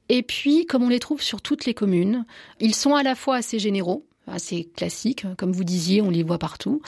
Et 0.10 0.24
puis, 0.24 0.66
comme 0.66 0.84
on 0.84 0.90
les 0.90 1.00
trouve 1.00 1.22
sur 1.22 1.42
toutes 1.42 1.66
les 1.66 1.74
communes, 1.74 2.26
ils 2.60 2.76
sont 2.76 2.96
à 2.96 3.04
la 3.04 3.16
fois 3.16 3.38
assez 3.38 3.60
généraux, 3.60 4.06
assez 4.28 4.70
classiques, 4.76 5.26
comme 5.38 5.52
vous 5.52 5.64
disiez, 5.64 6.02
on 6.02 6.10
les 6.10 6.24
voit 6.24 6.40
partout. 6.40 6.82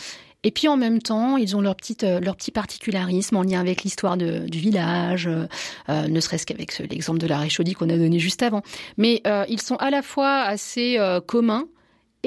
Et 0.43 0.51
puis 0.51 0.67
en 0.67 0.77
même 0.77 1.01
temps, 1.01 1.35
ils 1.35 1.55
ont 1.55 1.61
leur 1.61 1.75
petite 1.75 2.03
euh, 2.03 2.19
leur 2.19 2.35
petit 2.35 2.51
particularisme 2.51 3.35
en 3.35 3.43
lien 3.43 3.59
avec 3.59 3.83
l'histoire 3.83 4.17
du 4.17 4.59
village, 4.59 5.27
euh, 5.27 5.47
euh, 5.89 6.07
ne 6.07 6.19
serait-ce 6.19 6.45
qu'avec 6.45 6.77
l'exemple 6.77 7.19
de 7.19 7.27
la 7.27 7.39
Réchaudie 7.39 7.73
qu'on 7.73 7.89
a 7.89 7.97
donné 7.97 8.19
juste 8.19 8.43
avant. 8.43 8.61
Mais 8.97 9.21
ils 9.49 9.61
sont 9.61 9.75
à 9.75 9.89
la 9.89 10.01
fois 10.01 10.41
assez 10.43 10.97
communs 11.25 11.65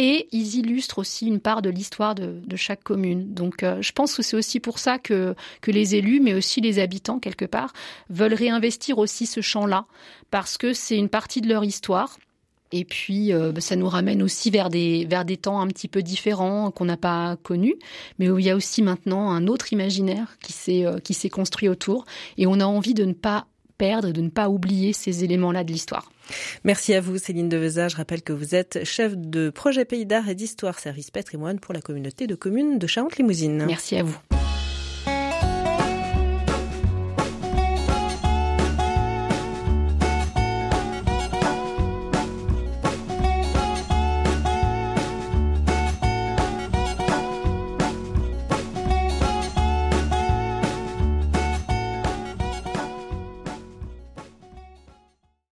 et 0.02 0.28
ils 0.32 0.56
illustrent 0.56 0.98
aussi 0.98 1.26
une 1.26 1.40
part 1.40 1.60
de 1.60 1.68
l'histoire 1.68 2.14
de, 2.14 2.56
chaque 2.56 2.82
commune. 2.82 3.34
Donc 3.34 3.62
euh, 3.62 3.82
je 3.82 3.92
pense 3.92 4.16
que 4.16 4.22
c'est 4.22 4.34
aussi 4.34 4.58
pour 4.58 4.78
ça 4.78 4.98
que, 4.98 5.34
les 5.66 5.94
élus, 5.94 6.20
mais 6.20 6.32
aussi 6.32 6.62
les 6.62 6.78
habitants 6.78 7.18
quelque 7.18 7.44
part, 7.44 7.74
veulent 8.08 8.32
réinvestir 8.32 8.96
aussi 8.96 9.26
ce 9.26 9.42
champ-là, 9.42 9.84
parce 10.30 10.56
que 10.56 10.72
c'est 10.72 10.96
une 10.96 11.10
partie 11.10 11.42
de 11.42 11.48
leur 11.48 11.64
histoire. 11.64 12.16
Et 12.72 12.86
puis, 12.86 13.34
euh, 13.34 13.52
ça 13.58 13.76
nous 13.76 13.88
ramène 13.88 14.22
aussi 14.22 14.48
vers 14.50 14.70
des, 14.70 15.04
vers 15.04 15.26
des 15.26 15.36
temps 15.36 15.60
un 15.60 15.66
petit 15.66 15.88
peu 15.88 16.02
différents 16.02 16.70
qu'on 16.70 16.86
n'a 16.86 16.96
pas 16.96 17.36
connus, 17.42 17.76
mais 18.18 18.30
où 18.30 18.38
il 18.38 18.46
y 18.46 18.50
a 18.50 18.56
aussi 18.56 18.80
maintenant 18.80 19.30
un 19.30 19.48
autre 19.48 19.74
imaginaire 19.74 20.38
qui 20.40 20.54
s'est 20.54 20.86
euh, 20.86 20.98
qui 20.98 21.12
s'est 21.12 21.28
construit 21.28 21.68
autour. 21.68 22.06
Et 22.38 22.46
on 22.46 22.58
a 22.58 22.64
envie 22.64 22.94
de 22.94 23.04
ne 23.04 23.12
pas 23.12 23.46
perdre 23.80 24.10
de 24.10 24.20
ne 24.20 24.28
pas 24.28 24.50
oublier 24.50 24.92
ces 24.92 25.24
éléments-là 25.24 25.64
de 25.64 25.72
l'histoire. 25.72 26.12
Merci 26.64 26.94
à 26.94 27.00
vous, 27.00 27.18
Céline 27.18 27.48
Deveza. 27.48 27.88
Je 27.88 27.96
rappelle 27.96 28.22
que 28.22 28.32
vous 28.32 28.54
êtes 28.54 28.84
chef 28.84 29.16
de 29.16 29.50
projet 29.50 29.84
Pays 29.84 30.06
d'Art 30.06 30.28
et 30.28 30.34
d'Histoire 30.34 30.78
Service 30.78 31.10
Patrimoine 31.10 31.60
pour 31.60 31.74
la 31.74 31.80
communauté 31.80 32.26
de 32.26 32.34
communes 32.34 32.78
de 32.78 32.86
Charente-Limousine. 32.86 33.64
Merci 33.66 33.96
à 33.96 34.02
vous. 34.02 34.18